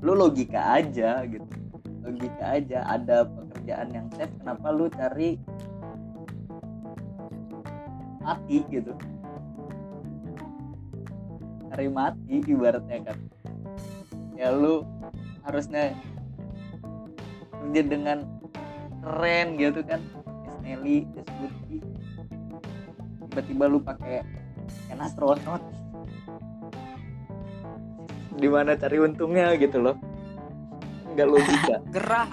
lu 0.00 0.14
logika 0.14 0.80
aja 0.80 1.26
gitu 1.26 1.44
logika 2.06 2.56
aja 2.56 2.78
ada 2.88 3.28
pekerjaan 3.28 3.88
yang 3.90 4.06
safe 4.16 4.32
kenapa 4.40 4.66
lu 4.72 4.88
cari 4.88 5.36
mati 8.22 8.62
gitu. 8.70 8.92
Cari 11.68 11.88
mati 11.88 12.36
ibaratnya 12.44 13.12
kan. 13.12 13.18
Ya 14.36 14.50
lu 14.50 14.86
harusnya 15.42 15.92
kerja 17.52 17.82
dengan 17.82 18.18
keren 19.02 19.58
gitu 19.58 19.82
kan. 19.82 20.00
Desbuti 20.62 21.78
tiba-tiba 23.28 23.64
lu 23.66 23.78
pakai 23.80 24.22
kain 24.88 25.00
astronot. 25.00 25.62
Di 28.32 28.48
mana 28.48 28.74
cari 28.74 28.98
untungnya 28.98 29.54
gitu 29.56 29.80
loh. 29.80 29.96
Nggak 31.12 31.26
logika 31.28 31.76
gerah. 31.94 32.30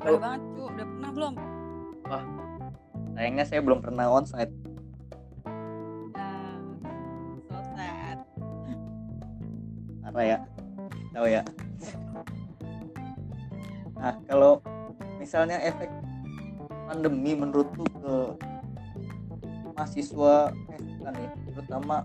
Kalau- 0.00 0.18
Boleh 0.18 0.20
banget 0.20 0.42
cu. 0.52 0.62
Udah 0.66 0.86
pernah 0.86 1.10
belum 1.12 1.32
sayangnya 3.12 3.44
saya 3.44 3.60
belum 3.60 3.80
pernah 3.84 4.08
onsite. 4.08 4.52
Ah, 6.16 6.56
so 7.48 7.58
sad. 7.72 8.18
Parah 10.02 10.24
ya. 10.24 10.38
Tahu 11.12 11.26
ya. 11.28 11.42
Nah 13.96 14.14
kalau 14.26 14.58
misalnya 15.22 15.62
efek 15.62 15.88
pandemi 16.90 17.32
menurut 17.38 17.70
lu 17.78 17.86
ke 17.86 18.16
mahasiswa 19.72 20.52
FK 20.68 21.04
nih 21.08 21.30
terutama 21.48 22.04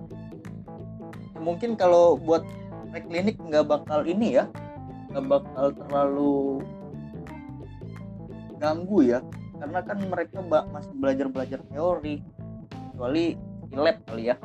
ya 1.35 1.39
mungkin 1.43 1.75
kalau 1.75 2.15
buat 2.15 2.45
preklinik 2.93 3.35
nggak 3.41 3.67
bakal 3.67 4.07
ini 4.07 4.39
ya 4.39 4.45
nggak 5.11 5.25
bakal 5.27 5.65
terlalu 5.75 6.63
ganggu 8.57 8.99
ya 9.03 9.19
karena 9.57 9.79
kan 9.81 9.97
mereka 10.03 10.37
masih 10.69 10.93
belajar 10.93 11.27
belajar 11.27 11.59
teori 11.65 12.21
kecuali 12.93 13.25
di 13.67 13.75
lab 13.75 13.97
kali 14.05 14.23
ya. 14.29 14.35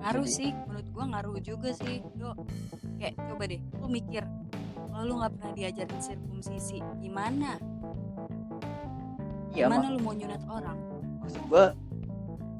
Ngaruh 0.00 0.28
sih 0.28 0.52
menurut 0.68 0.88
gua 0.92 1.04
ngaruh 1.08 1.38
juga 1.40 1.72
sih 1.72 2.04
do 2.14 2.36
kayak 3.00 3.16
coba 3.16 3.44
deh 3.48 3.60
lu 3.80 3.86
mikir 3.88 4.24
kalau 4.92 5.04
lu 5.04 5.14
nggak 5.18 5.32
pernah 5.36 5.52
diajarin 5.56 6.00
sirkumsisi 6.00 6.78
gimana? 7.00 7.56
Iya 9.54 9.70
gimana 9.70 9.86
lu 9.88 9.98
mau 10.00 10.12
nyunat 10.12 10.42
orang? 10.44 10.78
maksud 11.24 11.40
gua 11.48 11.72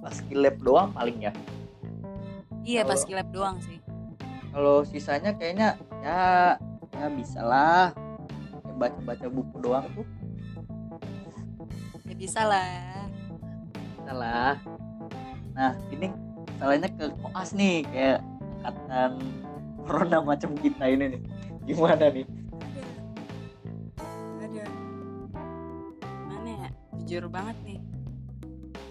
pas 0.00 0.16
di 0.20 0.34
lab 0.36 0.56
doang 0.60 0.88
paling 0.92 1.18
ya. 1.20 1.32
Iya 2.64 2.80
Kalau- 2.80 2.90
pas 2.96 3.00
kilap 3.04 3.28
doang 3.28 3.56
sih. 3.60 3.78
kalau 4.54 4.86
sisanya 4.86 5.34
kayaknya 5.34 5.74
ya 6.00 6.54
ya 6.94 7.06
bisa 7.10 7.42
lah 7.42 7.90
Kayak 8.74 8.90
baca-baca 8.90 9.26
buku 9.30 9.56
doang 9.62 9.86
tuh. 9.94 10.06
Ya 12.10 12.14
bisa 12.18 12.42
lah. 12.42 13.06
Bisa 13.70 14.12
lah. 14.12 14.58
Nah 15.54 15.78
ini 15.94 16.10
salahnya 16.58 16.90
ke 16.90 17.06
koas 17.22 17.54
nih 17.54 17.86
kayak 17.86 18.18
angkatan 18.66 19.12
corona 19.86 20.18
macam 20.26 20.50
kita 20.58 20.90
ini 20.90 21.04
nih. 21.14 21.22
Gimana 21.70 22.10
nih? 22.10 22.26
Ada 24.42 24.64
mana 26.26 26.50
ya? 26.50 26.68
Jujur 27.06 27.30
banget 27.30 27.56
nih. 27.62 27.78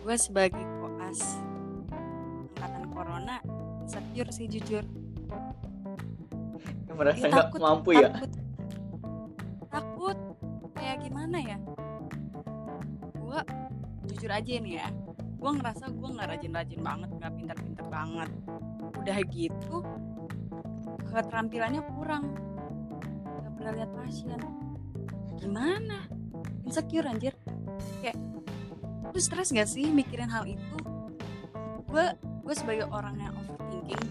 Gue 0.07 0.15
sebagai 0.15 0.63
koas 0.79 1.43
angkatan 2.55 2.87
corona 2.87 3.43
insecure 3.83 4.31
sih 4.31 4.47
jujur. 4.47 4.87
Merasa 6.87 7.27
nggak 7.27 7.59
mampu 7.59 7.99
ya? 7.99 8.07
takut 8.07 8.31
takut 8.31 8.42
jujur 14.23 14.39
aja 14.39 14.55
nih 14.55 14.79
ya. 14.79 14.87
Gue 15.35 15.51
ngerasa 15.51 15.91
gue 15.91 16.09
nggak 16.15 16.27
rajin-rajin 16.31 16.79
banget 16.79 17.09
nggak 17.11 17.33
pintar-pintar 17.35 17.85
banget. 17.91 18.31
Udah 18.95 19.17
gitu 19.27 19.77
keterampilannya 21.11 21.83
kurang. 21.91 22.31
Nggak 23.27 23.51
pernah 23.59 23.71
lihat 23.75 23.91
pasien. 23.91 24.39
Gimana? 25.35 26.07
Insecure 26.63 27.03
anjir. 27.03 27.35
Kayak 27.99 28.15
lu 29.11 29.19
stres 29.19 29.51
gak 29.51 29.67
sih 29.67 29.91
mikirin 29.91 30.31
hal 30.31 30.47
itu? 30.47 30.77
Gue 31.91 32.15
gue 32.47 32.55
sebagai 32.55 32.87
orang 32.87 33.19
yang 33.19 33.35
overthinking 33.35 34.03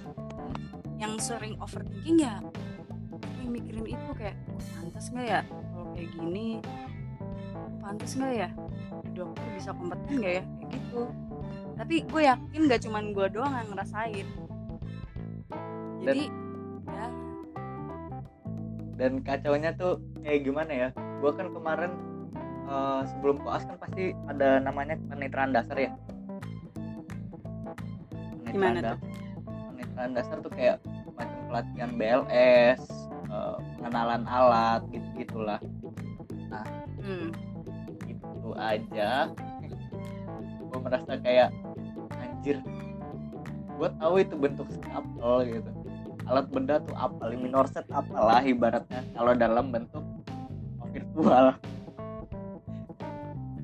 yang 1.00 1.16
sering 1.16 1.56
overthinking 1.56 2.20
ya 2.20 2.36
sering 3.32 3.48
mikirin 3.48 3.88
itu 3.88 4.10
kayak 4.12 4.36
"Oh, 4.52 4.60
pantas 4.60 5.08
nggak 5.08 5.24
ya 5.24 5.40
kalau 5.48 5.86
kayak 5.96 6.08
gini? 6.12 6.60
Pantas 7.80 8.12
nggak 8.12 8.32
ya 8.36 8.48
dokter 9.22 9.46
bisa 9.54 9.70
kompeten 9.70 10.12
nggak 10.18 10.34
ya? 10.34 10.42
Kayak 10.42 10.68
gitu. 10.74 11.00
Tapi 11.78 11.94
gue 12.04 12.22
yakin 12.26 12.60
gak 12.68 12.82
cuman 12.84 13.04
gue 13.14 13.26
doang 13.30 13.54
yang 13.54 13.68
ngerasain. 13.70 14.26
Jadi 16.02 16.24
ya. 16.90 17.06
Dan 18.98 19.12
kacaunya 19.22 19.70
tuh 19.78 20.02
kayak 20.20 20.40
gimana 20.46 20.72
ya? 20.74 20.88
Gua 21.22 21.30
kan 21.34 21.48
kemarin 21.54 21.92
eh, 22.66 23.00
sebelum 23.08 23.36
koas 23.42 23.62
kan 23.66 23.78
pasti 23.78 24.10
ada 24.26 24.58
namanya 24.58 24.98
penetraan 25.06 25.54
dasar 25.54 25.78
ya? 25.78 25.90
Gimana 28.50 28.78
da- 28.82 29.00
penetraan 29.72 30.12
dasar 30.12 30.36
tuh 30.42 30.52
kayak 30.52 30.82
macam 31.14 31.38
pelatihan 31.48 31.90
BLS 31.94 32.82
eh, 33.30 33.56
pengenalan 33.78 34.22
alat 34.28 34.82
gitu 34.90 35.08
gitulah 35.16 35.58
itu 35.62 35.71
aja. 38.62 39.28
Gue 40.62 40.78
merasa 40.78 41.18
kayak 41.18 41.50
anjir 42.16 42.62
gue 43.82 43.88
tahu 43.98 44.14
itu 44.22 44.34
bentuk 44.38 44.68
skapel 44.70 45.34
gitu. 45.58 45.70
Alat 46.30 46.46
benda 46.54 46.78
tuh 46.78 46.94
apa 46.94 47.34
minor 47.34 47.66
set 47.66 47.82
apalah 47.90 48.38
ibaratnya 48.46 49.02
kalau 49.18 49.34
dalam 49.34 49.74
bentuk 49.74 50.06
virtual. 50.94 51.58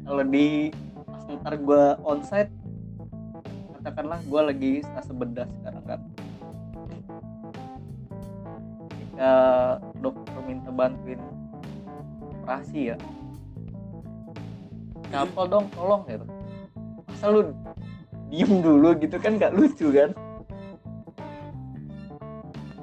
Kalau 0.03 0.23
di 0.27 0.75
pas 1.07 1.23
ntar 1.29 1.55
gue 1.55 1.85
onsite 2.03 2.51
katakanlah 3.79 4.19
gue 4.27 4.41
lagi 4.43 4.73
stase 4.83 5.15
bedah 5.15 5.47
sekarang 5.63 5.85
kan. 5.87 6.01
Ketika 8.91 9.33
dokter 10.03 10.39
minta 10.43 10.71
bantuin 10.75 11.21
operasi 12.43 12.95
ya 12.95 12.97
kapal 15.09 15.45
dong 15.49 15.67
tolong 15.73 16.03
gitu. 16.07 16.27
Masa 17.09 17.27
lu 17.33 17.41
diem 18.29 18.53
dulu 18.61 18.93
gitu 19.01 19.17
kan 19.17 19.41
gak 19.41 19.57
lucu 19.57 19.89
kan? 19.91 20.11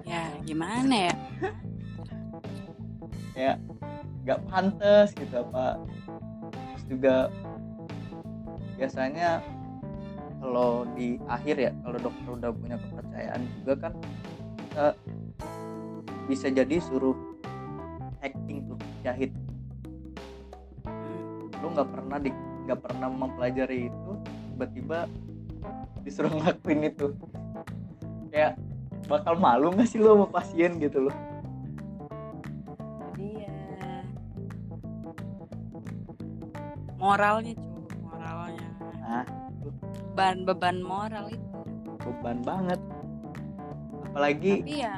Ya 0.05 0.33
gimana 0.45 1.11
ya? 1.11 1.15
Kayak 3.37 3.57
gak 4.25 4.39
pantas 4.49 5.13
gitu 5.13 5.35
apa? 5.45 5.79
Terus 6.51 6.83
juga 6.89 7.15
biasanya 8.75 9.39
kalau 10.41 10.85
di 10.93 11.17
akhir 11.25 11.55
ya 11.57 11.71
kalau 11.81 11.97
dokter 11.97 12.29
udah 12.37 12.51
punya 12.53 12.77
kepercayaan 12.77 13.41
juga 13.61 13.73
kan 13.87 13.93
kita 14.61 14.85
bisa 16.25 16.47
jadi 16.51 16.75
suruh 16.81 17.15
acting 18.21 18.65
tuh 18.67 18.77
jahit 19.05 19.31
lu 21.65 21.73
nggak 21.73 21.89
pernah 21.89 22.17
di 22.21 22.29
nggak 22.69 22.79
pernah 22.85 23.09
mempelajari 23.09 23.89
itu 23.89 24.11
tiba-tiba 24.53 25.09
disuruh 26.05 26.29
ngelakuin 26.29 26.93
itu. 26.93 27.07
Kayak 28.29 28.61
bakal 29.09 29.33
malu 29.41 29.73
nggak 29.73 29.89
sih 29.89 29.97
lo 29.97 30.13
sama 30.13 30.27
pasien 30.29 30.77
gitu 30.77 31.09
loh? 31.09 31.15
Jadi 33.17 33.49
ya 33.49 33.57
moralnya 37.01 37.57
cu 37.57 37.69
moralnya. 38.05 38.69
Nah 39.01 39.25
beban 40.13 40.45
beban 40.45 40.77
moral 40.85 41.25
itu. 41.33 41.49
Beban 42.05 42.45
banget. 42.45 42.77
Apalagi 44.13 44.53
tapi 44.61 44.85
ya 44.85 44.95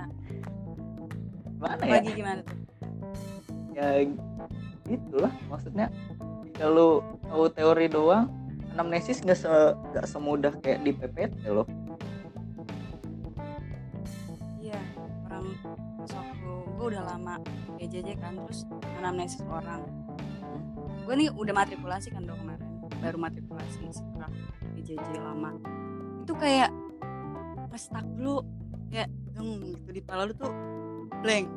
mana 1.63 1.83
ya? 1.87 2.03
gimana 2.03 2.39
tuh? 2.43 2.59
Ya 3.71 3.87
gitulah 4.83 5.33
maksudnya 5.47 5.87
kalau 6.57 7.05
tahu 7.29 7.45
teori 7.53 7.85
doang 7.87 8.25
anamnesis 8.77 9.21
nggak 9.25 9.37
se 9.37 9.49
semudah 10.05 10.53
kayak 10.61 10.85
di 10.85 10.93
PPT 10.93 11.49
loh. 11.49 11.65
Iya 14.61 14.77
orang 15.25 15.45
waktu 16.05 16.51
gue 16.77 16.85
udah 16.93 17.03
lama 17.09 17.41
PJJ 17.81 18.21
kan 18.21 18.37
terus 18.45 18.69
anamnesis 19.01 19.41
orang. 19.49 19.81
Gue 21.09 21.13
nih 21.17 21.33
udah 21.33 21.53
matrikulasi 21.57 22.13
kan 22.13 22.25
dok 22.25 22.37
kemarin. 22.37 22.69
Baru 23.01 23.17
matrikulasi 23.17 23.81
setelah 23.89 24.29
PJJ 24.77 25.17
lama. 25.17 25.57
Itu 26.21 26.37
kayak 26.37 26.69
pas 27.69 27.81
stuck 27.81 28.05
dulu 28.13 28.45
ya 28.93 29.09
dong 29.33 29.73
gitu 29.73 29.89
di 29.89 30.01
pala 30.05 30.29
lu 30.29 30.33
tuh 30.37 30.53
blank. 31.25 31.49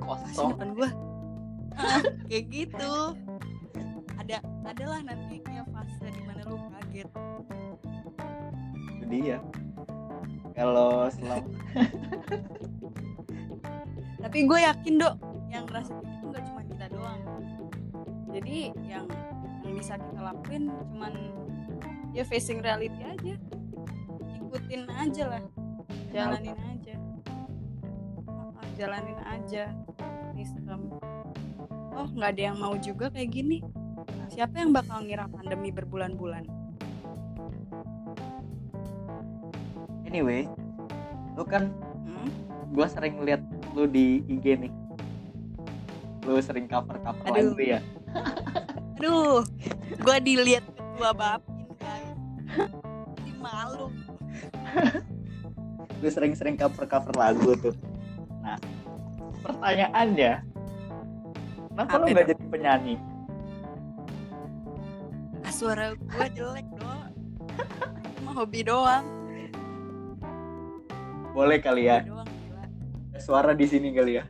Kosong. 0.00 0.56
depan 0.56 0.68
gua? 0.78 0.90
Ah, 1.76 2.02
kayak 2.30 2.44
gitu 2.50 3.14
adalah 4.70 5.02
nanti 5.02 5.42
ya 5.50 5.66
fase 5.74 6.06
di 6.14 6.22
mana 6.22 6.42
lu 6.46 6.56
kaget. 6.78 7.08
Itu 8.94 9.04
dia 9.10 9.38
kalau 10.54 11.10
selama 11.10 11.50
tapi 14.20 14.38
gue 14.46 14.58
yakin 14.62 14.94
dok 15.00 15.14
yang 15.50 15.66
ngerasa 15.66 15.90
kayak 15.98 16.06
gitu 16.14 16.24
nggak 16.30 16.44
cuma 16.46 16.60
kita 16.70 16.84
doang. 16.94 17.22
Jadi 18.30 18.70
yang 18.86 19.06
yang 19.66 19.74
bisa 19.74 19.98
kita 19.98 20.20
lakuin 20.22 20.70
cuman 20.94 21.12
ya 22.14 22.22
facing 22.22 22.62
reality 22.62 23.02
aja. 23.02 23.34
Ikutin 24.38 24.86
aja 24.86 25.24
lah. 25.26 25.42
Jalanin 26.14 26.54
aja. 26.54 26.94
Ah, 28.30 28.68
jalanin 28.78 29.18
aja 29.26 29.74
sistem. 30.38 30.94
Oh 31.90 32.06
nggak 32.06 32.38
ada 32.38 32.42
yang 32.54 32.56
mau 32.62 32.78
juga 32.78 33.10
kayak 33.10 33.34
gini 33.34 33.58
siapa 34.40 34.56
yang 34.56 34.72
bakal 34.72 35.04
ngira 35.04 35.28
pandemi 35.28 35.68
berbulan-bulan? 35.68 36.48
Anyway 40.08 40.48
lu 41.36 41.44
kan 41.44 41.68
hmm? 42.08 42.28
gue 42.72 42.86
sering 42.88 43.20
lihat 43.20 43.44
lu 43.76 43.84
di 43.84 44.24
IG 44.32 44.64
nih. 44.64 44.72
Lu 46.24 46.40
sering 46.40 46.72
cover 46.72 46.96
cover 47.04 47.20
Aduh. 47.28 47.52
lagu 47.52 47.60
ya? 47.60 47.84
Aduh 48.96 49.44
gue 50.00 50.16
dilihat 50.24 50.64
ketua 50.72 51.12
bapin 51.12 51.68
guys. 51.76 52.16
Malu. 53.36 53.92
Lu 56.00 56.08
sering-sering 56.08 56.56
cover 56.56 56.88
cover 56.88 57.12
lagu 57.12 57.60
tuh. 57.60 57.76
Nah 58.40 58.56
pertanyaannya 59.44 60.32
kenapa 61.76 61.92
lu 62.00 62.04
Apa 62.08 62.12
nggak 62.16 62.28
jadi 62.32 62.44
penyanyi 62.48 62.96
suara 65.60 65.92
gue 65.92 66.26
jelek 66.32 66.64
dong 66.80 67.12
cuma 68.16 68.30
hobi 68.32 68.64
doang. 68.64 69.04
Boleh 71.36 71.60
kali 71.60 71.84
ya? 71.84 72.00
Doang 72.00 72.24
suara 73.20 73.52
di 73.52 73.68
sini 73.68 73.92
kali 73.92 74.16
ya? 74.16 74.24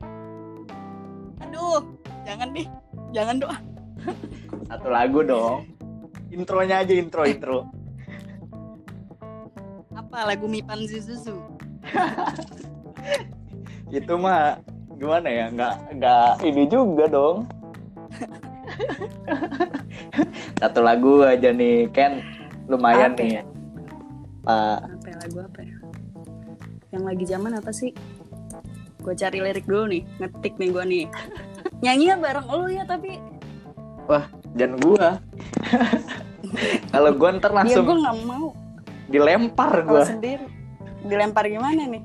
Aduh 1.46 1.86
jangan 2.26 2.50
deh. 2.50 2.66
Jangan 3.14 3.38
doa 3.38 3.56
satu 4.66 4.90
lagu 4.90 5.22
dong. 5.22 5.70
Intronya 6.34 6.82
aja 6.82 6.98
intro 6.98 7.22
intro. 7.22 7.70
Apa 9.94 10.26
lagu 10.26 10.50
Mipan 10.50 10.82
Zuzuzu 10.82 11.38
itu 13.94 14.14
mah 14.18 14.58
gimana 14.98 15.30
ya? 15.30 15.46
Nggak 15.54 15.74
nggak 15.94 16.30
ini 16.42 16.66
juga 16.66 17.06
dong 17.06 17.46
satu 20.60 20.80
lagu 20.80 21.24
aja 21.24 21.50
nih 21.52 21.88
Ken. 21.92 22.22
Lumayan 22.70 23.18
Apa 23.18 23.22
nih 23.22 23.30
ya? 23.34 23.42
pak. 24.46 24.78
Apa 24.86 25.06
ya, 25.10 25.16
lagu 25.26 25.38
apa 25.42 25.60
ya? 25.62 25.74
Yang 26.90 27.04
lagi 27.06 27.24
zaman 27.26 27.52
apa 27.58 27.70
sih? 27.74 27.90
Gue 29.00 29.14
cari 29.16 29.38
lirik 29.40 29.66
dulu 29.66 29.90
nih 29.90 30.02
ngetik 30.22 30.54
nih 30.60 30.68
gue 30.70 30.84
nih. 30.86 31.04
Nyanyinya 31.84 32.16
bareng 32.20 32.46
lu 32.46 32.66
ya 32.70 32.84
tapi. 32.86 33.18
Dan 34.58 34.82
gua. 34.82 35.22
Kalau 36.92 37.14
gua 37.14 37.38
ntar 37.38 37.54
dia 37.54 37.58
langsung 37.62 37.86
gue 37.86 37.98
nggak 38.02 38.18
mau. 38.26 38.50
dilempar 39.10 39.82
kalau 39.86 40.02
gua. 40.02 40.06
sendiri 40.06 40.46
dilempar 41.06 41.46
gimana 41.46 41.86
nih? 41.86 42.02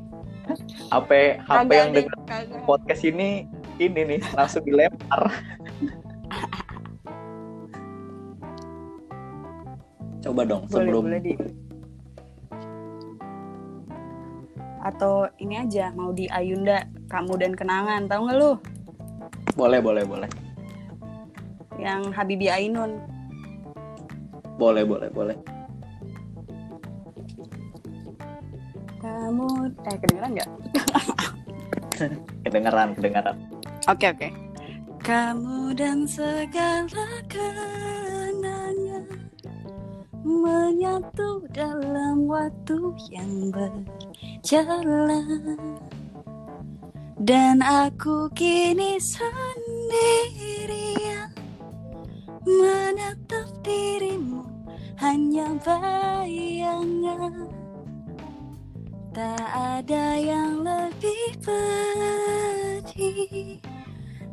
HP 0.93 1.41
HP 1.41 1.69
yang 1.73 1.91
kagak. 2.25 2.61
podcast 2.69 3.01
ini 3.03 3.49
ini 3.81 4.01
nih 4.15 4.19
langsung 4.37 4.63
dilempar 4.63 5.33
coba 10.25 10.41
dong 10.41 10.65
boleh 10.65 10.73
sebelum 10.73 11.03
boleh 11.05 11.21
di 11.21 11.33
atau 14.85 15.25
ini 15.41 15.57
aja 15.57 15.89
mau 15.97 16.13
di 16.13 16.29
Ayunda 16.29 16.85
kamu 17.09 17.33
dan 17.41 17.51
kenangan 17.57 18.05
tahu 18.05 18.29
nggak 18.29 18.37
lu? 18.37 18.53
Boleh 19.57 19.81
boleh 19.81 20.05
boleh. 20.05 20.29
Yang 21.81 22.13
Habibi 22.13 22.53
Ainun. 22.53 23.01
Boleh 24.61 24.85
boleh 24.85 25.09
boleh. 25.09 25.37
Kamu 29.01 29.73
eh 29.89 29.97
kedengeran 29.97 30.31
nggak? 30.37 30.49
Kedengeran 32.45 32.93
kedengeran. 32.93 33.35
Oke 33.89 34.05
oke. 34.13 34.29
Kamu 35.01 35.73
dan 35.73 36.05
segala 36.05 38.04
menyatu 40.45 41.49
dalam 41.49 42.29
waktu 42.29 42.77
yang 43.09 43.49
berjalan. 43.49 45.57
Dan 47.17 47.65
aku 47.65 48.29
kini 48.37 49.01
sendirian 49.01 50.13
menatap 52.45 53.49
dirimu 53.65 54.45
hanya 55.01 55.57
bayangan. 55.65 57.49
Tak 59.15 59.47
ada 59.47 60.19
yang 60.19 60.59
lebih 60.59 61.39
pedih 61.39 63.63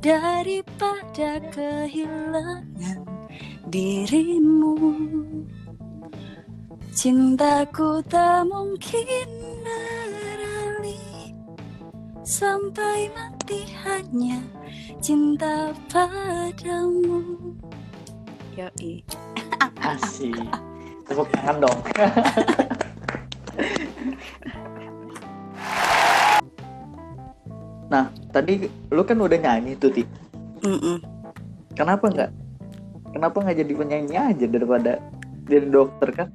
daripada 0.02 1.38
kehilangan 1.54 3.06
dirimu 3.70 4.74
cintaku 6.92 8.04
tak 8.04 8.44
mungkin 8.52 9.28
beralih. 9.64 11.32
Sampai 12.20 13.08
mati 13.16 13.64
hanya 13.80 14.44
cinta 15.00 15.72
padamu. 15.88 17.56
Yoi. 18.52 19.00
Asik. 19.88 20.36
Tepuk 21.08 21.26
tangan 21.32 21.56
dong. 21.64 21.80
Nah 27.92 28.08
tadi 28.32 28.64
lu 28.88 29.04
kan 29.04 29.20
udah 29.20 29.36
nyanyi 29.36 29.76
tuh 29.76 29.92
ti. 29.92 30.00
Mm-mm. 30.64 30.96
kenapa 31.76 32.08
nggak? 32.08 32.32
Kenapa 33.12 33.36
nggak 33.44 33.60
jadi 33.60 33.72
penyanyi 33.76 34.16
aja 34.16 34.46
daripada 34.48 34.96
jadi 35.44 35.68
dokter 35.68 36.08
kan 36.16 36.32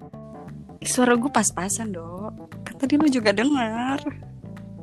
suara 0.84 1.14
gue 1.14 1.32
pas-pasan 1.32 1.90
dok. 1.90 2.34
Kan 2.64 2.76
tadi 2.78 2.98
lu 2.98 3.08
juga 3.08 3.32
dengar 3.32 4.02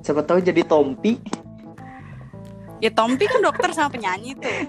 siapa 0.05 0.21
tahu 0.21 0.45
jadi 0.45 0.61
Tompi. 0.63 1.17
Ya 2.79 2.93
Tompi 2.93 3.25
kan 3.25 3.41
dokter 3.41 3.73
sama 3.73 3.89
penyanyi 3.89 4.37
tuh. 4.37 4.53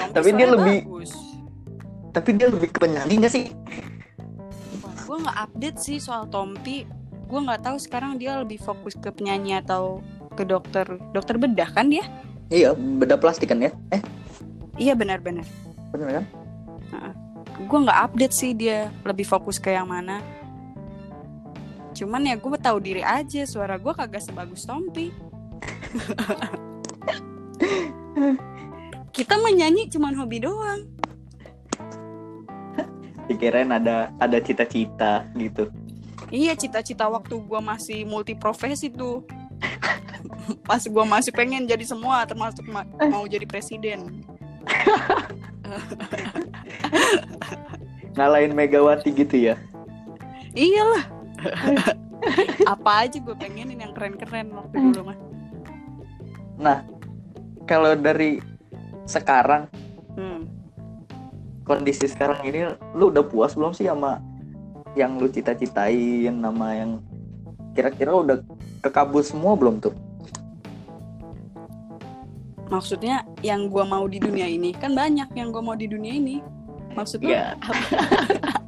Tompi 0.00 0.14
Tapi 0.16 0.28
dia 0.32 0.48
lebih- 0.48 0.84
bagus. 0.88 1.12
tapi 2.12 2.30
dia 2.36 2.48
lebih 2.48 2.68
ke 2.72 2.78
penyanyi 2.80 3.14
nggak 3.20 3.32
sih? 3.32 3.44
Gue 5.04 5.16
nggak 5.20 5.38
update 5.48 5.78
sih 5.80 5.96
soal 6.00 6.24
Tompi. 6.28 6.88
Gue 7.28 7.40
nggak 7.40 7.64
tahu 7.64 7.76
sekarang 7.76 8.16
dia 8.16 8.40
lebih 8.40 8.60
fokus 8.60 8.96
ke 8.96 9.12
penyanyi 9.12 9.60
atau 9.60 10.00
ke 10.32 10.48
dokter. 10.48 10.84
Dokter 11.12 11.36
bedah 11.36 11.68
kan 11.68 11.92
dia? 11.92 12.04
Iya 12.48 12.72
beda 12.76 13.16
plastik 13.20 13.52
kan 13.52 13.60
ya? 13.60 13.72
Eh? 13.92 14.00
Iya 14.80 14.96
benar-benar. 14.96 15.44
Bener 15.92 16.20
kan 16.20 16.24
gue 17.66 17.78
nggak 17.78 18.00
update 18.10 18.34
sih 18.34 18.52
dia 18.52 18.90
lebih 19.06 19.24
fokus 19.24 19.58
ke 19.58 19.70
yang 19.72 19.88
mana. 19.88 20.20
Cuman 21.92 22.24
ya 22.24 22.36
gue 22.40 22.58
tahu 22.58 22.78
diri 22.80 23.04
aja 23.04 23.44
suara 23.44 23.76
gue 23.76 23.92
kagak 23.92 24.24
sebagus 24.24 24.64
Tompi. 24.64 25.12
Kita 29.16 29.36
menyanyi 29.38 29.92
cuman 29.92 30.16
hobi 30.16 30.40
doang. 30.40 30.88
Dikirain 33.28 33.68
ada 33.70 34.08
ada 34.16 34.38
cita-cita 34.40 35.28
gitu. 35.36 35.68
Iya 36.32 36.56
cita-cita 36.56 37.12
waktu 37.12 37.36
gue 37.36 37.60
masih 37.60 38.08
multi 38.08 38.32
profesi 38.32 38.88
tuh. 38.88 39.20
Pas 40.68 40.80
gue 40.80 41.04
masih 41.04 41.30
pengen 41.30 41.68
jadi 41.68 41.84
semua 41.84 42.24
termasuk 42.24 42.66
ma- 42.66 42.88
mau 43.06 43.22
jadi 43.28 43.46
presiden 43.46 44.26
ngalahin 48.16 48.52
Megawati 48.52 49.08
gitu 49.12 49.52
ya? 49.52 49.54
Iyalah. 50.52 51.04
Apa 52.72 53.08
aja 53.08 53.18
gue 53.18 53.34
pengenin 53.34 53.82
yang 53.82 53.92
keren-keren 53.96 54.54
waktu 54.54 54.76
dulu 54.78 55.10
mah. 55.10 55.18
Nah 56.60 56.78
kalau 57.66 57.98
dari 57.98 58.38
sekarang 59.08 59.66
hmm. 60.14 60.46
kondisi 61.66 62.06
sekarang 62.06 62.46
ini 62.46 62.70
lu 62.94 63.10
udah 63.10 63.26
puas 63.26 63.58
belum 63.58 63.74
sih 63.74 63.90
sama 63.90 64.22
yang 64.94 65.18
lu 65.18 65.26
cita-citain 65.26 66.36
nama 66.36 66.76
yang 66.76 67.00
kira-kira 67.72 68.12
udah 68.12 68.36
kekabul 68.84 69.24
semua 69.24 69.56
belum 69.56 69.80
tuh 69.80 69.96
maksudnya 72.72 73.20
yang 73.44 73.68
gua 73.68 73.84
mau 73.84 74.08
di 74.08 74.16
dunia 74.16 74.48
ini 74.48 74.72
kan 74.72 74.96
banyak 74.96 75.28
yang 75.36 75.52
gua 75.52 75.60
mau 75.60 75.76
di 75.76 75.84
dunia 75.84 76.16
ini. 76.16 76.40
Maksudnya 76.92 77.28
Iya. 77.28 77.44
apa? 77.60 77.72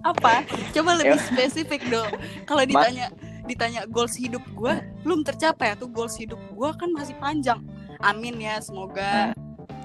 apa? 0.05 0.35
Coba 0.73 1.01
lebih 1.01 1.17
Ya. 1.17 1.25
spesifik 1.25 1.89
dong. 1.89 2.13
Kalau 2.45 2.65
ditanya 2.65 3.09
ditanya 3.45 3.89
goals 3.89 4.13
hidup 4.17 4.45
gua 4.53 4.85
belum 5.01 5.25
tercapai 5.25 5.73
tuh 5.77 5.89
goals 5.89 6.21
hidup 6.21 6.37
gua 6.53 6.77
kan 6.77 6.93
masih 6.93 7.17
panjang. 7.17 7.65
Amin 8.05 8.37
ya 8.37 8.61
semoga 8.61 9.33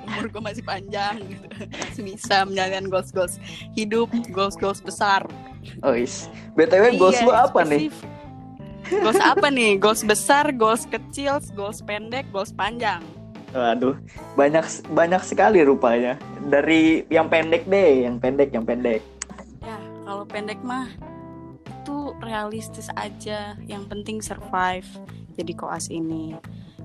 umur 0.10 0.26
gue 0.26 0.42
masih 0.42 0.64
panjang 0.66 1.22
gitu. 1.22 1.46
Masih 1.70 2.04
bisa 2.12 2.42
menjalankan 2.44 2.90
goals 2.90 3.12
goals 3.14 3.36
hidup 3.78 4.10
goals 4.32 4.58
goals 4.58 4.82
besar. 4.84 5.24
Oh 5.86 5.94
is. 5.96 6.28
Btw 6.58 6.98
goals 6.98 7.20
Iya, 7.20 7.28
lu 7.28 7.32
apa 7.32 7.62
nih? 7.64 7.88
goals 8.90 9.22
apa 9.22 9.48
nih? 9.54 9.78
Goals 9.78 10.02
besar 10.02 10.50
goals 10.50 10.88
kecil 10.90 11.38
goals 11.54 11.84
pendek 11.86 12.26
goals 12.34 12.50
panjang 12.50 13.04
Waduh, 13.50 13.98
banyak 14.38 14.66
banyak 14.94 15.22
sekali 15.26 15.66
rupanya. 15.66 16.22
Dari 16.46 17.06
yang 17.10 17.28
pendek 17.28 17.66
deh, 17.66 18.06
yang 18.06 18.22
pendek, 18.22 18.54
yang 18.54 18.66
pendek. 18.66 19.02
Ya, 19.66 19.78
kalau 20.06 20.26
pendek 20.30 20.62
mah 20.62 20.86
itu 21.66 22.14
realistis 22.22 22.94
aja. 22.94 23.58
Yang 23.66 23.84
penting 23.90 24.18
survive 24.22 24.86
jadi 25.34 25.54
koas 25.58 25.90
ini. 25.90 26.38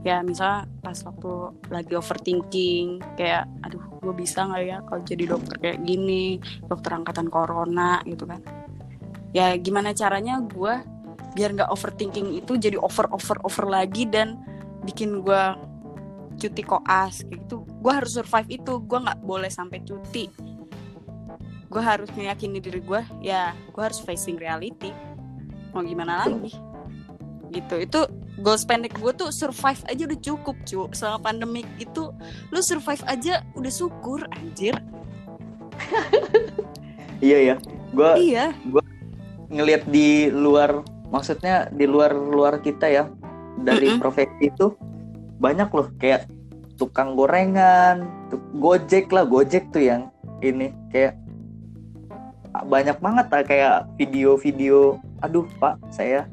Ya, 0.05 0.21
misalnya 0.21 0.69
pas 0.85 1.01
waktu 1.01 1.33
lagi 1.73 1.93
overthinking, 1.97 3.01
kayak 3.17 3.49
aduh, 3.65 3.81
gue 4.05 4.15
bisa 4.17 4.45
nggak 4.45 4.65
ya 4.65 4.79
kalau 4.85 5.01
jadi 5.01 5.25
dokter 5.33 5.57
kayak 5.61 5.81
gini, 5.85 6.41
dokter 6.69 6.93
angkatan 6.93 7.29
corona 7.33 8.05
gitu 8.05 8.29
kan. 8.29 8.41
Ya, 9.33 9.57
gimana 9.57 9.97
caranya 9.97 10.41
gue 10.45 10.81
biar 11.35 11.51
nggak 11.57 11.73
overthinking 11.73 12.37
itu 12.39 12.57
jadi 12.57 12.79
over 12.79 13.11
over 13.11 13.37
over 13.43 13.65
lagi 13.67 14.07
dan 14.07 14.39
bikin 14.87 15.25
gue 15.25 15.43
cuti 16.37 16.63
koas 16.63 17.25
kayak 17.25 17.47
gitu. 17.47 17.65
Gue 17.83 17.93
harus 17.93 18.13
survive 18.15 18.49
itu. 18.51 18.73
Gue 18.85 18.99
nggak 19.01 19.21
boleh 19.23 19.51
sampai 19.51 19.83
cuti. 19.83 20.31
Gue 21.69 21.83
harus 21.83 22.07
meyakini 22.15 22.63
diri 22.63 22.79
gue 22.79 23.03
ya 23.19 23.53
gue 23.53 23.83
harus 23.83 23.99
facing 24.03 24.39
reality. 24.39 24.95
Mau 25.75 25.83
gimana 25.83 26.27
lagi? 26.27 26.55
Gitu. 27.51 27.75
Itu 27.87 28.07
goals 28.43 28.67
pendek 28.67 28.99
gue 28.99 29.13
tuh 29.15 29.31
survive 29.31 29.83
aja 29.87 30.03
udah 30.07 30.21
cukup 30.23 30.57
cu. 30.67 30.87
Selama 30.95 31.19
pandemik 31.23 31.67
itu 31.79 32.11
lu 32.51 32.61
survive 32.63 33.03
aja 33.07 33.43
udah 33.59 33.73
syukur 33.73 34.27
anjir. 34.35 34.75
Iya 37.25 37.39
ya, 37.41 37.57
gue 37.95 38.11
iya. 38.21 38.47
ngelihat 39.49 39.89
di 39.89 40.29
luar, 40.29 40.85
maksudnya 41.09 41.71
di 41.73 41.89
luar 41.89 42.13
luar 42.13 42.61
kita 42.61 42.85
ya, 42.85 43.09
dari 43.63 43.95
Mm-mm. 43.95 44.03
profesi 44.03 44.53
itu 44.53 44.77
banyak 45.45 45.69
loh 45.69 45.93
kayak 46.01 46.25
tukang 46.81 47.13
gorengan, 47.13 48.09
tuk- 48.33 48.49
gojek 48.57 49.13
lah, 49.13 49.29
gojek 49.29 49.69
tuh 49.69 49.85
yang 49.85 50.03
ini 50.41 50.73
kayak 50.89 51.21
banyak 52.65 52.97
banget 53.05 53.27
lah 53.29 53.43
kayak 53.45 53.75
video-video. 54.01 54.97
Aduh 55.21 55.45
pak, 55.61 55.77
saya 55.93 56.25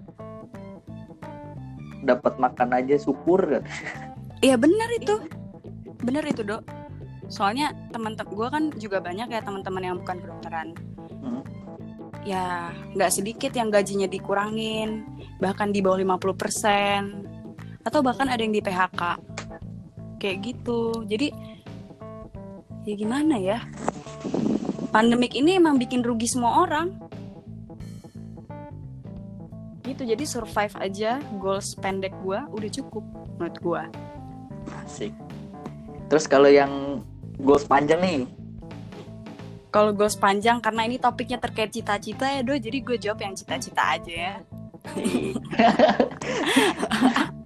dapat 2.02 2.40
makan 2.40 2.70
aja 2.80 2.96
syukur 2.98 3.44
kan. 3.46 3.64
iya 4.46 4.58
bener 4.58 4.90
itu 4.98 5.16
bener 6.02 6.26
itu 6.26 6.42
dok 6.42 6.66
soalnya 7.30 7.72
teman-teman 7.94 8.34
gue 8.34 8.48
kan 8.50 8.64
juga 8.76 8.98
banyak 9.00 9.30
ya 9.30 9.40
teman-teman 9.46 9.84
yang 9.86 9.98
bukan 10.02 10.18
kedokteran 10.20 10.70
Hmm. 11.22 11.46
ya 12.26 12.74
nggak 12.98 13.14
sedikit 13.14 13.54
yang 13.54 13.70
gajinya 13.70 14.10
dikurangin 14.10 15.06
bahkan 15.38 15.70
di 15.70 15.86
bawah 15.86 16.02
50% 16.02 17.30
atau 17.82 18.06
bahkan 18.06 18.30
ada 18.30 18.42
yang 18.42 18.54
di 18.54 18.62
PHK 18.62 19.02
kayak 20.22 20.38
gitu. 20.46 21.02
Jadi 21.10 21.34
ya 22.86 22.94
gimana 22.94 23.36
ya? 23.42 23.60
Pandemik 24.94 25.34
ini 25.34 25.58
emang 25.58 25.82
bikin 25.82 26.06
rugi 26.06 26.30
semua 26.30 26.68
orang. 26.68 26.94
Gitu. 29.82 30.06
Jadi 30.06 30.24
survive 30.30 30.76
aja 30.78 31.18
goals 31.42 31.74
pendek 31.80 32.14
gua 32.22 32.46
udah 32.54 32.70
cukup 32.70 33.04
menurut 33.40 33.58
gua. 33.60 33.84
Asik. 34.86 35.16
Terus 36.12 36.30
kalau 36.30 36.52
yang 36.52 37.02
goals 37.42 37.66
panjang 37.66 38.04
nih, 38.04 38.28
kalau 39.72 39.96
goals 39.96 40.20
panjang 40.20 40.60
karena 40.60 40.86
ini 40.86 41.00
topiknya 41.00 41.40
terkait 41.40 41.72
cita-cita 41.72 42.28
ya 42.28 42.44
do 42.44 42.60
jadi 42.60 42.78
gue 42.84 43.00
jawab 43.00 43.24
yang 43.24 43.34
cita-cita 43.34 43.96
aja 43.96 44.12
ya 44.12 44.36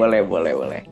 boleh 0.00 0.20
boleh 0.24 0.52
boleh. 0.56 0.82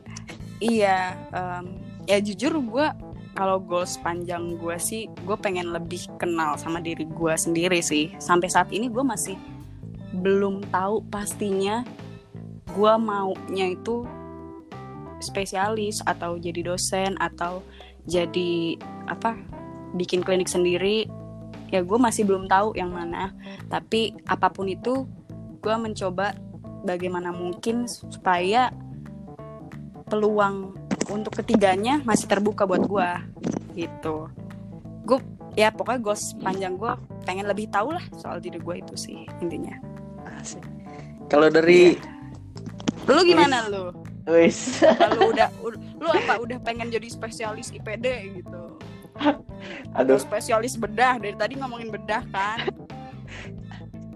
Iya, 0.59 1.15
em, 1.31 1.65
ya 2.05 2.19
jujur 2.19 2.59
gue 2.59 2.87
kalau 3.33 3.63
goals 3.63 3.95
panjang 4.03 4.59
gue 4.59 4.75
sih, 4.75 5.07
gue 5.23 5.37
pengen 5.39 5.71
lebih 5.71 6.03
kenal 6.19 6.59
sama 6.59 6.83
diri 6.83 7.07
gue 7.07 7.33
sendiri 7.39 7.79
sih. 7.79 8.11
Sampai 8.19 8.51
saat 8.51 8.67
ini 8.75 8.91
gue 8.91 8.99
masih 8.99 9.39
belum 10.19 10.65
tahu 10.73 11.05
pastinya 11.07 11.85
gue 12.69 12.93
maunya 12.99 13.73
itu 13.73 14.05
spesialis 15.23 16.01
atau 16.05 16.39
jadi 16.39 16.73
dosen 16.73 17.17
atau 17.19 17.63
jadi 18.07 18.79
apa 19.07 19.37
bikin 19.95 20.21
klinik 20.21 20.51
sendiri. 20.51 21.07
Ya 21.69 21.85
gue 21.85 21.99
masih 22.01 22.25
belum 22.25 22.49
tahu 22.49 22.73
yang 22.75 22.89
mana. 22.89 23.31
Tapi 23.69 24.17
apa 24.25 24.49
pun 24.49 24.65
itu, 24.65 25.05
gue 25.61 25.75
mencoba 25.77 26.33
bagaimana 26.81 27.29
mungkin 27.29 27.85
supaya 27.85 28.73
peluang 30.09 30.73
untuk 31.13 31.37
ketiganya 31.41 32.01
masih 32.03 32.25
terbuka 32.25 32.65
buat 32.65 32.83
gua 32.85 33.21
gitu. 33.77 34.29
Gue 35.05 35.21
ya 35.57 35.69
pokoknya 35.73 36.01
goals 36.01 36.33
panjang 36.41 36.75
gua 36.77 36.97
pengen 37.25 37.45
lebih 37.45 37.69
tahu 37.69 37.93
lah 37.93 38.03
soal 38.17 38.41
diri 38.41 38.57
gue 38.57 38.75
itu 38.81 38.95
sih 38.97 39.29
intinya. 39.41 39.77
Asik. 40.41 40.65
Kalau 41.29 41.47
dari 41.49 41.97
lu 43.05 43.21
gimana 43.25 43.69
lu? 43.69 43.93
Wis. 44.29 44.81
Kalau 44.81 45.33
udah 45.33 45.49
ud- 45.65 45.81
lu 45.97 46.09
apa 46.09 46.37
udah 46.41 46.57
pengen 46.61 46.93
jadi 46.93 47.09
spesialis 47.09 47.73
IPD 47.73 48.05
gitu? 48.41 48.77
Aduh. 49.99 50.21
spesialis 50.21 50.77
bedah 50.77 51.17
dari 51.17 51.35
tadi 51.35 51.57
ngomongin 51.57 51.89
bedah 51.91 52.23
kan? 52.31 52.69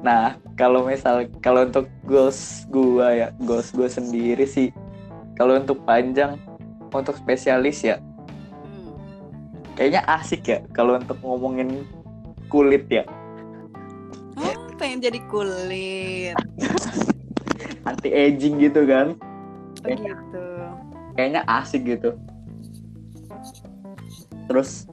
Nah, 0.03 0.35
kalau 0.59 0.83
misal 0.83 1.27
kalau 1.39 1.63
untuk 1.63 1.87
goals 2.03 2.67
gua 2.67 3.15
ya, 3.15 3.27
goals 3.43 3.71
gua 3.71 3.87
sendiri 3.87 4.43
sih 4.43 4.69
kalau 5.33 5.57
untuk 5.57 5.81
panjang 5.83 6.37
untuk 6.93 7.17
spesialis 7.17 7.81
ya 7.81 7.97
Hmm. 8.63 8.93
kayaknya 9.75 10.01
asik 10.07 10.41
ya 10.45 10.59
kalau 10.71 10.97
untuk 10.97 11.17
ngomongin 11.21 11.83
kulit 12.47 12.85
ya 12.89 13.03
oh 14.37 14.53
pengen 14.77 15.01
jadi 15.01 15.19
kulit 15.27 16.37
anti 17.89 18.09
aging 18.09 18.61
gitu 18.61 18.85
kan 18.85 19.17
oh, 19.83 19.89
gitu 19.89 20.45
kayaknya 21.13 21.41
asik 21.49 21.83
gitu 21.85 22.13
terus 24.45 24.85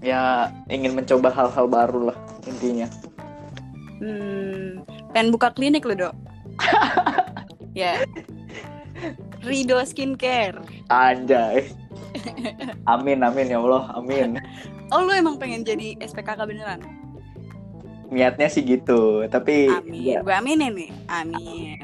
ya 0.00 0.48
ingin 0.70 0.94
mencoba 0.94 1.28
hal-hal 1.28 1.66
baru 1.66 2.12
lah 2.12 2.18
intinya 2.46 2.86
Hmm, 3.96 4.84
pengen 5.16 5.32
buka 5.32 5.48
klinik 5.56 5.80
lu 5.88 5.96
dok? 5.96 6.12
ya. 7.72 8.04
Rido 9.46 9.78
Skincare. 9.80 10.58
anjay 10.88 11.70
amin 12.84 13.22
amin 13.22 13.46
ya 13.48 13.58
Allah 13.58 13.94
amin 13.94 14.36
Oh 14.86 15.02
lu 15.02 15.10
emang 15.10 15.34
pengen 15.34 15.62
jadi 15.62 15.98
SPKK 15.98 16.46
beneran? 16.46 16.78
niatnya 18.06 18.46
sih 18.46 18.62
gitu 18.62 19.26
tapi 19.26 19.66
Amin. 19.66 19.98
ya, 19.98 20.22
Gue 20.22 20.30
aminin 20.30 20.70
nih. 20.72 20.90
Amin. 21.08 21.78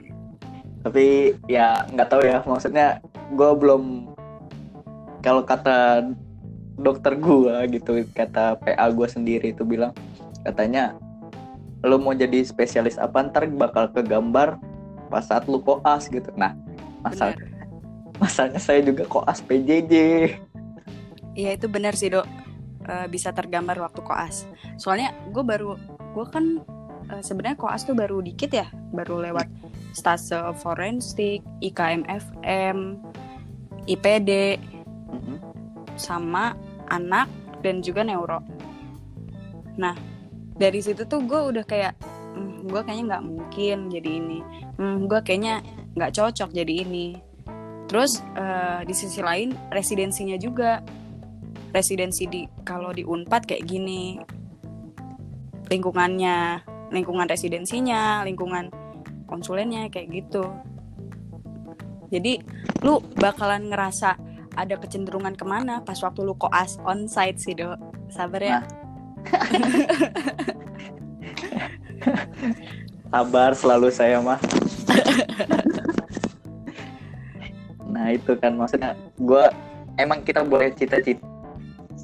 tapi 0.82 1.06
ya 1.46 1.82
nggak 1.88 2.08
tahu 2.08 2.22
ya 2.22 2.42
maksudnya 2.42 3.02
gue 3.32 3.50
belum 3.52 4.06
kalau 5.18 5.42
kata 5.42 6.10
dokter 6.74 7.14
gue 7.14 7.54
gitu 7.72 8.02
kata 8.12 8.54
PA 8.56 8.86
gue 8.88 9.06
sendiri 9.06 9.50
itu 9.50 9.62
bilang 9.62 9.90
katanya 10.42 10.94
lo 11.82 11.98
mau 11.98 12.10
jadi 12.12 12.42
spesialis 12.42 12.98
apa 12.98 13.18
ntar 13.24 13.46
bakal 13.48 13.90
kegambar 13.90 14.58
pas 15.06 15.22
saat 15.22 15.46
lu 15.46 15.58
koas 15.58 16.06
gitu 16.06 16.30
nah 16.34 16.54
masal 17.00 17.30
Bener. 17.30 17.50
Masalahnya 18.22 18.62
saya 18.62 18.80
juga 18.80 19.02
koas 19.04 19.42
PJJ 19.42 19.94
Iya 21.32 21.56
itu 21.56 21.64
bener 21.64 21.96
sih 21.96 22.12
dok. 22.12 22.28
Eh, 22.84 23.06
bisa 23.08 23.32
tergambar 23.32 23.80
waktu 23.80 24.04
koas. 24.04 24.44
Soalnya 24.76 25.16
gue 25.32 25.40
baru, 25.40 25.80
gue 26.12 26.26
kan 26.28 26.60
eh, 27.08 27.22
sebenarnya 27.24 27.56
koas 27.56 27.82
tuh 27.82 27.96
baru 27.96 28.20
dikit 28.20 28.52
ya, 28.52 28.68
baru 28.92 29.16
lewat 29.16 29.48
stase 29.92 30.36
forensik, 30.60 31.40
IKMFM, 31.60 33.00
IPD, 33.84 34.60
Mhm. 35.08 35.36
sama 35.96 36.52
anak 36.88 37.28
dan 37.60 37.80
juga 37.80 38.04
neuro. 38.04 38.40
nah 39.72 39.96
dari 40.52 40.84
situ 40.84 41.08
tuh 41.08 41.24
gue 41.24 41.40
udah 41.48 41.64
kayak 41.64 41.96
hmm, 42.36 42.68
gue 42.68 42.80
kayaknya 42.84 43.04
nggak 43.08 43.24
mungkin 43.24 43.78
jadi 43.88 44.10
ini 44.20 44.38
hmm, 44.76 45.08
gue 45.08 45.20
kayaknya 45.24 45.64
nggak 45.96 46.12
cocok 46.12 46.52
jadi 46.52 46.84
ini 46.84 47.16
terus 47.92 48.24
eh, 48.40 48.80
di 48.88 48.96
sisi 48.96 49.20
lain 49.20 49.52
residensinya 49.68 50.40
juga. 50.40 50.80
Residensi 51.76 52.24
di 52.24 52.48
kalau 52.64 52.88
di 52.88 53.04
unpad 53.04 53.44
kayak 53.44 53.68
gini. 53.68 54.16
Lingkungannya 55.68 56.64
lingkungan 56.88 57.28
residensinya 57.28 58.24
lingkungan 58.24 58.72
konsulennya 59.28 59.92
kayak 59.92 60.08
gitu. 60.08 60.48
Jadi 62.08 62.40
lu 62.80 63.04
bakalan 63.20 63.68
ngerasa 63.68 64.32
ada 64.52 64.76
kecenderungan 64.76 65.32
ke 65.32 65.48
mana 65.48 65.80
pas 65.80 65.96
waktu 66.00 66.24
lu 66.24 66.36
koas 66.36 66.76
onsite 66.84 67.40
sih 67.40 67.56
dok. 67.56 67.76
Sabar 68.08 68.40
ya. 68.40 68.60
Sabar 73.12 73.52
selalu 73.56 73.88
saya 73.92 74.20
mah. 74.20 74.40
nah 78.02 78.10
itu 78.10 78.34
kan 78.34 78.58
maksudnya 78.58 78.98
gue 79.14 79.46
emang 79.94 80.26
kita 80.26 80.42
boleh 80.42 80.74
cita-cita 80.74 81.22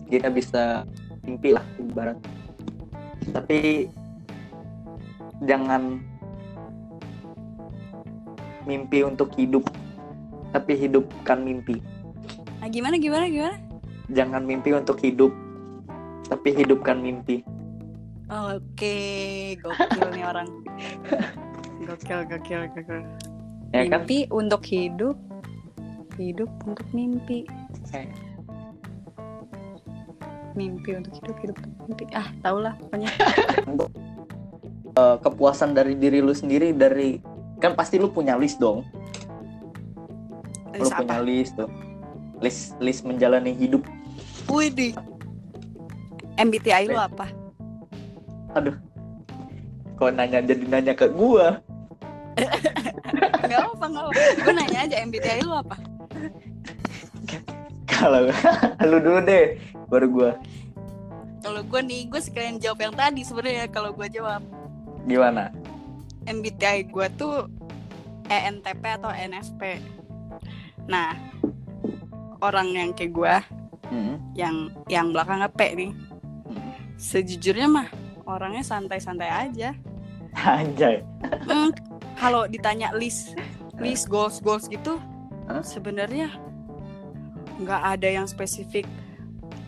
kita 0.09 0.33
bisa 0.33 0.89
mimpi 1.25 1.53
lah 1.53 1.65
ibarat. 1.77 2.17
Tapi 3.35 3.89
jangan 5.45 6.01
mimpi 8.65 9.05
untuk 9.05 9.33
hidup 9.37 9.65
tapi 10.53 10.77
hidupkan 10.81 11.45
mimpi. 11.45 11.81
Nah, 12.59 12.69
gimana 12.73 12.97
gimana 12.97 13.29
gimana? 13.29 13.57
Jangan 14.09 14.43
mimpi 14.49 14.73
untuk 14.73 14.97
hidup 15.05 15.33
tapi 16.29 16.57
hidupkan 16.57 17.01
mimpi. 17.01 17.45
Oke 18.29 18.97
gokil 19.61 20.09
nih 20.13 20.25
orang. 20.25 20.49
Gokil 21.89 22.29
gokil 22.29 22.69
gokil. 22.77 23.01
Ya 23.73 23.89
kan? 23.89 24.05
Mimpi 24.05 24.29
untuk 24.29 24.61
hidup 24.69 25.17
hidup 26.19 26.51
untuk 26.67 26.87
mimpi. 26.91 27.47
Eh. 27.95 28.11
mimpi 30.59 30.91
untuk 30.99 31.15
hidup 31.23 31.37
hidup 31.39 31.57
untuk 31.63 31.87
mimpi. 31.87 32.05
Ah 32.11 32.29
tau 32.43 32.59
lah 32.59 32.75
pokoknya. 32.79 33.11
Eh, 34.99 35.17
kepuasan 35.23 35.79
dari 35.79 35.95
diri 35.95 36.19
lu 36.19 36.35
sendiri 36.35 36.75
dari 36.75 37.23
kan 37.63 37.79
pasti 37.79 38.03
lu 38.03 38.11
punya 38.11 38.35
list 38.35 38.59
dong. 38.59 38.83
Lu 40.75 40.83
Terus 40.83 40.91
punya 40.91 41.23
apa? 41.23 41.23
list 41.23 41.55
tuh. 41.55 41.71
List 42.43 42.75
list 42.83 43.07
menjalani 43.07 43.55
hidup. 43.55 43.87
Widih 44.51 44.99
MBTI 46.35 46.91
lu 46.91 46.99
apa? 46.99 47.31
Aduh. 48.59 48.75
Kok 49.95 50.19
nanya 50.19 50.43
jadi 50.43 50.67
nanya 50.67 50.99
ke 50.99 51.07
gua? 51.15 51.63
Nggak 53.47 53.63
apa 53.71 53.85
nggak 53.87 54.03
apa. 54.03 54.13
Gue 54.35 54.53
nanya 54.55 54.79
aja 54.83 54.97
MBTI 54.99 55.47
lu 55.47 55.55
apa 55.55 55.88
kalau 57.89 58.31
lu 58.91 58.99
dulu 59.03 59.19
deh 59.25 59.59
baru 59.89 60.07
gua. 60.09 60.33
Kalau 61.39 61.63
gue 61.63 61.81
nih 61.81 62.11
gue 62.11 62.21
sekalian 62.21 62.59
jawab 62.59 62.83
yang 62.83 62.95
tadi 62.95 63.23
sebenarnya 63.23 63.71
kalau 63.71 63.95
gue 63.95 64.07
jawab. 64.11 64.43
Gimana? 65.07 65.55
MBTI 66.29 66.91
gue 66.93 67.07
tuh 67.17 67.49
ENTP 68.29 68.83
atau 68.85 69.11
NFP 69.11 69.81
nah 70.89 71.13
orang 72.41 72.73
yang 72.73 72.91
kayak 72.97 73.13
gue 73.13 73.35
hmm. 73.93 74.15
yang 74.33 74.73
yang 74.89 75.13
belakangnya 75.13 75.53
P 75.53 75.61
nih 75.77 75.93
Hmm. 76.49 76.73
sejujurnya 76.97 77.69
mah 77.69 77.89
orangnya 78.25 78.65
santai-santai 78.65 79.29
aja. 79.29 79.77
Anjay. 80.33 81.05
Hmm, 81.45 81.69
kalau 82.17 82.49
ditanya 82.49 82.89
list 82.97 83.37
list 83.77 84.09
goals 84.09 84.41
goals 84.41 84.65
gitu 84.65 84.97
Sebenarnya 85.59 86.31
nggak 87.59 87.83
ada 87.99 88.09
yang 88.09 88.27
spesifik 88.31 88.87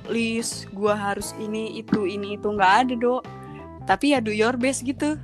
list 0.07 0.71
gua 0.71 0.95
harus 0.95 1.35
ini 1.39 1.79
itu 1.83 2.07
ini 2.07 2.39
itu 2.39 2.47
nggak 2.47 2.73
ada 2.87 2.95
dok 2.95 3.23
tapi 3.91 4.15
ya 4.15 4.23
do 4.23 4.31
your 4.31 4.55
best 4.55 4.87
gitu. 4.87 5.19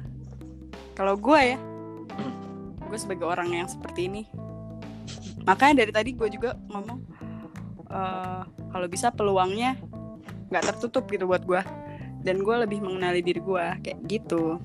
Kalau 0.98 1.14
gua 1.14 1.54
ya 1.54 1.58
gue 2.86 2.98
sebagai 2.98 3.26
orang 3.26 3.50
yang 3.52 3.68
seperti 3.70 4.10
ini. 4.10 4.22
Makanya 5.46 5.86
dari 5.86 5.92
tadi 5.94 6.10
gue 6.14 6.28
juga 6.30 6.58
ngomong 6.70 6.98
eh, 7.86 8.42
kalau 8.46 8.86
bisa 8.90 9.14
peluangnya 9.14 9.78
nggak 10.50 10.74
tertutup 10.74 11.06
gitu 11.10 11.30
buat 11.30 11.46
gua. 11.46 11.62
Dan 12.26 12.42
gue 12.42 12.56
lebih 12.66 12.82
mengenali 12.82 13.22
diri 13.22 13.38
gua 13.38 13.78
kayak 13.78 14.02
gitu. 14.10 14.58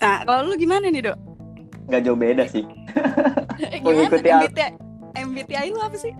Nah 0.00 0.24
kalau 0.24 0.48
lu 0.48 0.56
gimana 0.56 0.88
nih 0.88 1.12
dok 1.12 1.18
nggak 1.84 2.02
jauh 2.02 2.14
beda 2.14 2.44
sih 2.46 2.64
Eh, 3.62 3.78
Mengikuti 3.78 4.26
MBTI, 4.26 4.68
MBTI 5.14 5.68
lu 5.70 5.78
apa 5.78 5.94
sih? 5.94 6.12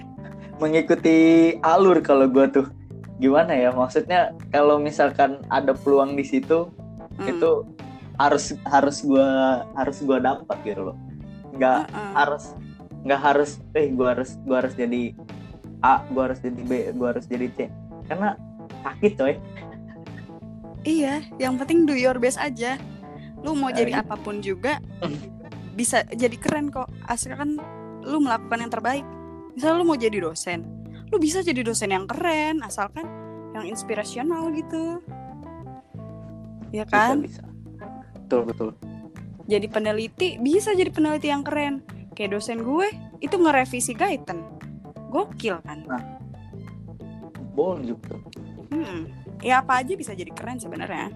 mengikuti 0.58 1.16
alur 1.58 1.98
kalau 2.00 2.26
gua 2.26 2.46
tuh 2.46 2.70
gimana 3.18 3.50
ya 3.50 3.70
maksudnya 3.70 4.20
kalau 4.48 4.76
misalkan 4.76 5.42
ada 5.48 5.72
peluang 5.72 6.14
di 6.14 6.22
situ 6.22 6.70
Hmm. 7.12 7.28
itu 7.28 7.50
harus 8.16 8.56
harus 8.64 9.02
gua 9.02 9.28
harus 9.72 10.00
gua 10.00 10.16
dapat 10.18 10.56
gitu 10.62 10.80
loh 10.82 10.96
nggak 11.52 11.86
Heeh. 11.86 12.12
harus 12.14 12.44
nggak 13.02 13.20
harus 13.20 13.50
eh 13.72 13.90
gua 13.90 14.14
harus 14.14 14.40
gua 14.42 14.64
harus 14.64 14.72
jadi 14.72 15.12
A 15.80 16.00
gua 16.08 16.30
harus 16.30 16.40
jadi 16.40 16.60
B 16.62 16.72
gua 16.92 17.12
harus 17.12 17.26
jadi 17.26 17.46
C 17.50 17.58
karena 18.06 18.38
sakit 18.82 19.12
coy 19.14 19.34
Iya, 20.82 21.22
yang 21.36 21.54
penting 21.54 21.86
do 21.86 21.94
your 21.94 22.18
best 22.18 22.34
aja. 22.36 22.74
Lu 23.38 23.54
mau 23.54 23.70
Eh, 23.70 23.76
jadi 23.76 24.02
apa 24.02 24.18
pun 24.18 24.38
juga 24.38 24.82
bisa 25.72 26.04
jadi 26.08 26.36
keren 26.36 26.68
kok. 26.68 26.88
Asalkan 27.08 27.58
lu 28.02 28.18
melakukan 28.20 28.62
yang 28.62 28.72
terbaik. 28.72 29.06
Misal 29.52 29.76
lu 29.76 29.84
mau 29.84 30.00
jadi 30.00 30.16
dosen, 30.16 30.64
lu 31.12 31.20
bisa 31.20 31.44
jadi 31.44 31.60
dosen 31.60 31.92
yang 31.92 32.08
keren 32.08 32.64
asalkan 32.64 33.04
yang 33.52 33.68
inspirasional 33.68 34.48
gitu. 34.56 35.04
Ya 36.72 36.88
bisa 36.88 36.92
kan? 36.92 37.20
bisa 37.20 37.44
betul 38.16 38.48
betul 38.48 38.68
Jadi 39.44 39.66
peneliti 39.68 40.28
bisa 40.40 40.72
jadi 40.72 40.88
peneliti 40.88 41.28
yang 41.28 41.44
keren. 41.44 41.84
Kayak 42.16 42.40
dosen 42.40 42.64
gue 42.64 42.88
itu 43.20 43.36
ngerevisi 43.36 43.92
Gaiten. 43.92 44.40
Gokil 45.12 45.60
kan? 45.60 45.84
boleh 47.52 47.84
juga 47.92 48.16
Hmm. 48.72 49.04
Ya 49.44 49.60
apa 49.60 49.84
aja 49.84 49.92
bisa 49.92 50.16
jadi 50.16 50.32
keren 50.32 50.56
sebenarnya. 50.56 51.12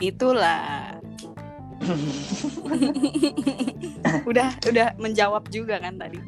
Itulah. 0.00 1.01
udah 4.28 4.48
udah 4.64 4.86
menjawab 4.96 5.42
juga 5.48 5.76
kan 5.78 5.96
tadi. 5.96 6.18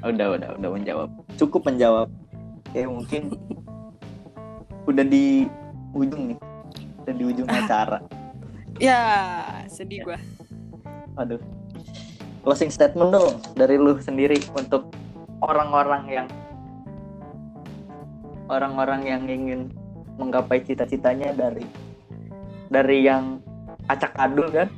udah 0.00 0.26
udah 0.36 0.48
udah 0.56 0.68
menjawab 0.70 1.08
cukup 1.34 1.64
menjawab 1.64 2.06
ya 2.70 2.84
mungkin 2.84 3.32
udah 4.84 5.00
di 5.00 5.48
ujung 5.92 6.28
nih 6.28 6.36
udah 7.00 7.12
di 7.14 7.24
ujung 7.24 7.46
Ah. 7.48 7.60
acara 7.60 7.98
Ya, 8.74 8.98
sedih 9.64 10.02
gua. 10.02 10.18
aduh 11.14 11.38
closing 12.42 12.68
statement 12.68 13.08
dong 13.08 13.38
dari 13.54 13.78
lu 13.78 13.94
sendiri 13.96 14.36
untuk 14.52 14.90
orang-orang 15.40 16.02
yang 16.10 16.26
orang-orang 18.44 19.00
yang 19.06 19.22
ingin 19.24 19.60
menggapai 20.16 20.60
cita-citanya 20.60 21.32
dari 21.32 21.64
dari 22.66 23.02
yang 23.02 23.38
acak 23.88 24.12
adul 24.16 24.48
kan 24.48 24.68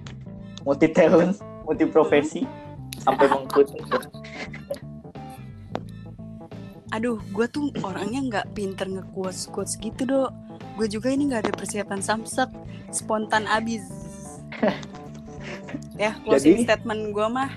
multi 0.66 0.90
talent 0.90 1.38
multi 1.62 1.86
profesi 1.86 2.42
sampai 3.02 3.26
mengikuti 3.30 3.78
Aduh, 6.94 7.18
gua 7.34 7.50
tuh 7.50 7.74
orangnya 7.82 8.20
nggak 8.24 8.46
pinter 8.56 8.88
nge-quotes 8.88 9.50
quotes 9.50 9.74
gitu, 9.76 10.06
Dok. 10.06 10.30
Gue 10.78 10.86
juga 10.88 11.12
ini 11.12 11.28
nggak 11.28 11.44
ada 11.44 11.52
persiapan 11.52 12.00
samsak, 12.00 12.48
spontan 12.88 13.44
abis. 13.50 13.84
ya, 16.00 16.16
closing 16.24 16.62
Jadi? 16.62 16.64
statement 16.64 17.12
gua 17.12 17.26
mah 17.28 17.50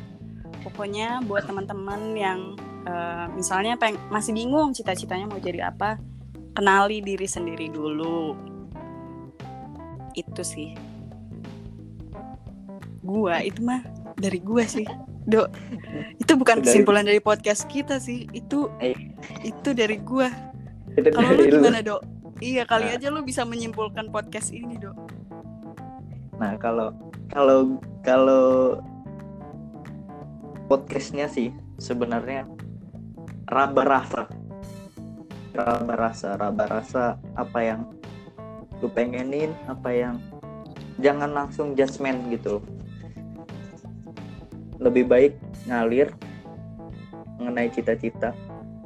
pokoknya 0.66 1.24
buat 1.24 1.48
teman-teman 1.48 2.18
yang 2.18 2.40
eh, 2.84 3.26
misalnya 3.32 3.80
peng 3.80 3.96
masih 4.12 4.36
bingung 4.36 4.76
cita-citanya 4.76 5.30
mau 5.30 5.40
jadi 5.40 5.72
apa, 5.72 6.02
kenali 6.52 7.00
diri 7.00 7.30
sendiri 7.30 7.72
dulu. 7.72 8.36
Itu 10.18 10.42
sih. 10.44 10.89
Gua 13.10 13.42
itu 13.42 13.66
mah 13.66 13.82
dari 14.14 14.38
gua 14.38 14.62
sih. 14.70 14.86
Dok, 15.26 15.50
itu 16.18 16.34
bukan 16.38 16.62
Dari- 16.62 16.66
kesimpulan 16.70 17.02
dari 17.02 17.18
podcast 17.18 17.66
kita 17.66 17.98
sih. 17.98 18.30
Itu 18.30 18.70
Eh. 18.78 18.94
itu 19.42 19.74
dari 19.74 19.98
gua. 19.98 20.30
Kalau 20.94 21.34
lu 21.34 21.44
gimana, 21.50 21.82
Dok? 21.82 22.02
Iya, 22.40 22.64
kali 22.64 22.88
Nah. 22.88 22.96
aja 22.96 23.08
lu 23.10 23.26
bisa 23.26 23.42
menyimpulkan 23.44 24.14
podcast 24.14 24.54
ini, 24.54 24.78
Dok. 24.78 24.96
Nah 26.38 26.56
kalau 26.56 26.94
kalau 27.28 27.82
kalau 28.00 28.80
podcastnya 30.70 31.28
sih 31.28 31.50
sebenarnya 31.82 32.46
raba 33.50 33.84
rasa 33.84 34.30
raba 35.52 35.94
rasa 35.98 36.38
raba 36.38 36.64
rasa 36.70 37.04
apa 37.36 37.60
yang 37.60 37.82
lu 38.80 38.88
pengenin 38.88 39.52
apa 39.68 39.90
yang 39.92 40.16
jangan 41.02 41.34
langsung 41.34 41.74
judgement 41.76 42.30
gitu 42.32 42.62
lebih 44.80 45.06
baik 45.06 45.34
ngalir 45.68 46.16
mengenai 47.38 47.72
cita-cita. 47.72 48.32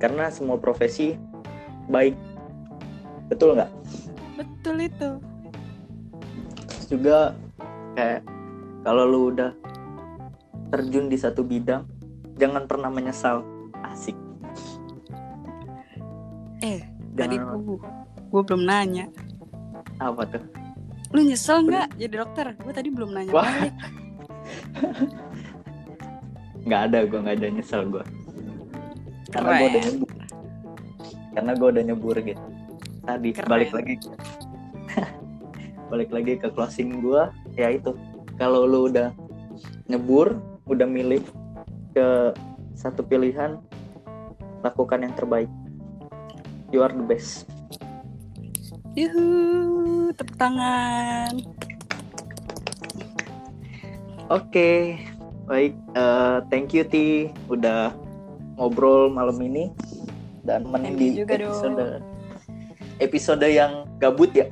Karena 0.01 0.27
semua 0.33 0.57
profesi 0.57 1.15
baik. 1.87 2.17
Betul 3.29 3.55
nggak? 3.55 3.71
Betul 4.37 4.75
itu. 4.83 5.09
Terus 6.67 6.85
juga 6.89 7.17
kayak 7.93 8.21
kalau 8.83 9.03
lu 9.07 9.19
udah 9.31 9.53
terjun 10.73 11.07
di 11.07 11.17
satu 11.17 11.45
bidang 11.45 11.85
jangan 12.41 12.65
pernah 12.65 12.89
menyesal. 12.89 13.45
Asik. 13.85 14.17
Eh 16.65 16.81
tadi 17.13 17.37
jangan 17.37 17.61
gue 17.61 17.77
gue 18.33 18.41
belum 18.41 18.63
nanya. 18.65 19.05
Apa 20.01 20.25
tuh? 20.25 20.43
Lu 21.13 21.21
nyesel 21.21 21.69
nggak 21.69 22.01
jadi 22.01 22.15
dokter? 22.25 22.45
Gue 22.57 22.73
tadi 22.73 22.89
belum 22.89 23.13
nanya 23.13 23.31
Wah. 23.31 23.45
balik 23.45 23.75
nggak 26.64 26.82
ada 26.91 26.99
gue 27.03 27.20
nggak 27.20 27.36
ada 27.39 27.47
nyesel 27.51 27.84
gue 27.91 28.03
karena 29.34 29.49
gue 29.57 29.68
udah 29.68 29.82
nyebur. 29.82 30.09
Karena 31.34 31.51
gue 31.57 31.68
udah 31.74 31.84
nyebur 31.84 32.16
gitu. 32.22 32.45
Tadi 33.03 33.30
Keren. 33.34 33.49
balik 33.49 33.72
lagi. 33.74 33.95
Balik 35.91 36.09
lagi 36.09 36.34
ke 36.41 36.47
closing 36.53 37.01
gue 37.01 37.24
ya 37.57 37.74
itu. 37.74 37.97
Kalau 38.38 38.66
lu 38.66 38.89
udah 38.89 39.14
nyebur 39.89 40.38
udah 40.70 40.88
milih 40.89 41.22
ke 41.93 42.34
satu 42.74 43.01
pilihan 43.05 43.57
lakukan 44.61 45.05
yang 45.05 45.14
terbaik. 45.18 45.49
You 46.74 46.82
are 46.82 46.93
the 46.93 47.05
best. 47.05 47.45
Yuhu, 48.97 50.14
tepuk 50.14 50.38
tangan. 50.38 51.34
Oke, 54.34 54.97
baik. 55.45 55.73
eh, 55.93 56.37
thank 56.47 56.71
you 56.71 56.83
Ti 56.83 57.31
udah 57.47 57.91
ngobrol 58.55 59.09
malam 59.09 59.35
ini 59.39 59.71
dan 60.43 60.67
menin 60.67 60.93
Thank 60.93 60.99
di 60.99 61.07
you 61.09 61.15
juga 61.23 61.33
dong. 61.39 61.49
episode 61.49 61.85
episode 62.99 63.45
yang 63.45 63.71
gabut 63.97 64.29
ya. 64.31 64.47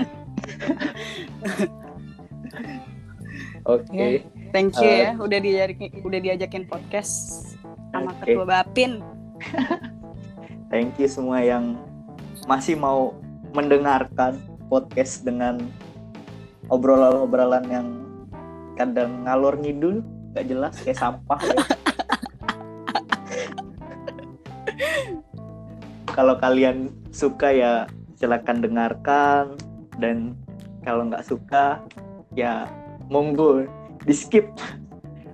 Oke, 3.65 4.21
Thank 4.53 4.77
you 4.77 4.87
Eh, 4.87 4.99
ya, 5.03 5.11
udah 5.17 5.39
diajakin 5.41 5.91
udah 6.05 6.21
diajakin 6.21 6.65
podcast 6.69 7.13
sama 7.91 8.13
Oke. 8.13 8.29
ketua 8.29 8.45
Bapin. 8.45 9.01
thank 10.73 10.95
you 11.01 11.09
semua 11.09 11.41
yang 11.41 11.81
masih 12.45 12.77
mau 12.77 13.17
mendengarkan 13.51 14.37
podcast 14.69 15.25
dengan 15.25 15.59
obrolan-obrolan 16.69 17.65
yang 17.67 17.89
kadang 18.75 19.27
ngalor 19.27 19.59
ngidul, 19.59 20.03
gak 20.35 20.47
jelas 20.51 20.75
kayak 20.83 20.99
sampah. 20.99 21.41
kalau 26.15 26.39
kalian 26.39 26.95
suka 27.11 27.51
ya 27.51 27.73
silakan 28.15 28.63
dengarkan. 28.63 29.59
Dan 29.99 30.35
kalau 30.83 31.07
nggak 31.07 31.27
suka 31.27 31.83
ya 32.35 32.67
monggo 33.07 33.63
di 34.03 34.15
skip 34.15 34.51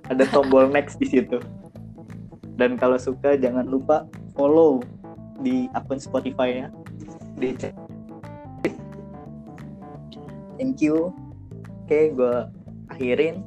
ada 0.09 0.25
tombol 0.29 0.69
next 0.69 0.97
di 1.01 1.07
situ. 1.09 1.41
Dan 2.57 2.77
kalau 2.77 2.97
suka 2.97 3.37
jangan 3.37 3.65
lupa 3.65 4.05
follow 4.37 4.85
di 5.41 5.65
akun 5.73 5.97
Spotify 5.97 6.65
ya 6.65 6.67
di 7.37 7.57
thank 10.61 10.77
you. 10.77 11.09
Oke 11.85 12.13
gue 12.13 12.60
akhirin. 12.91 13.39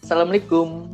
Assalamualaikum 0.00 0.88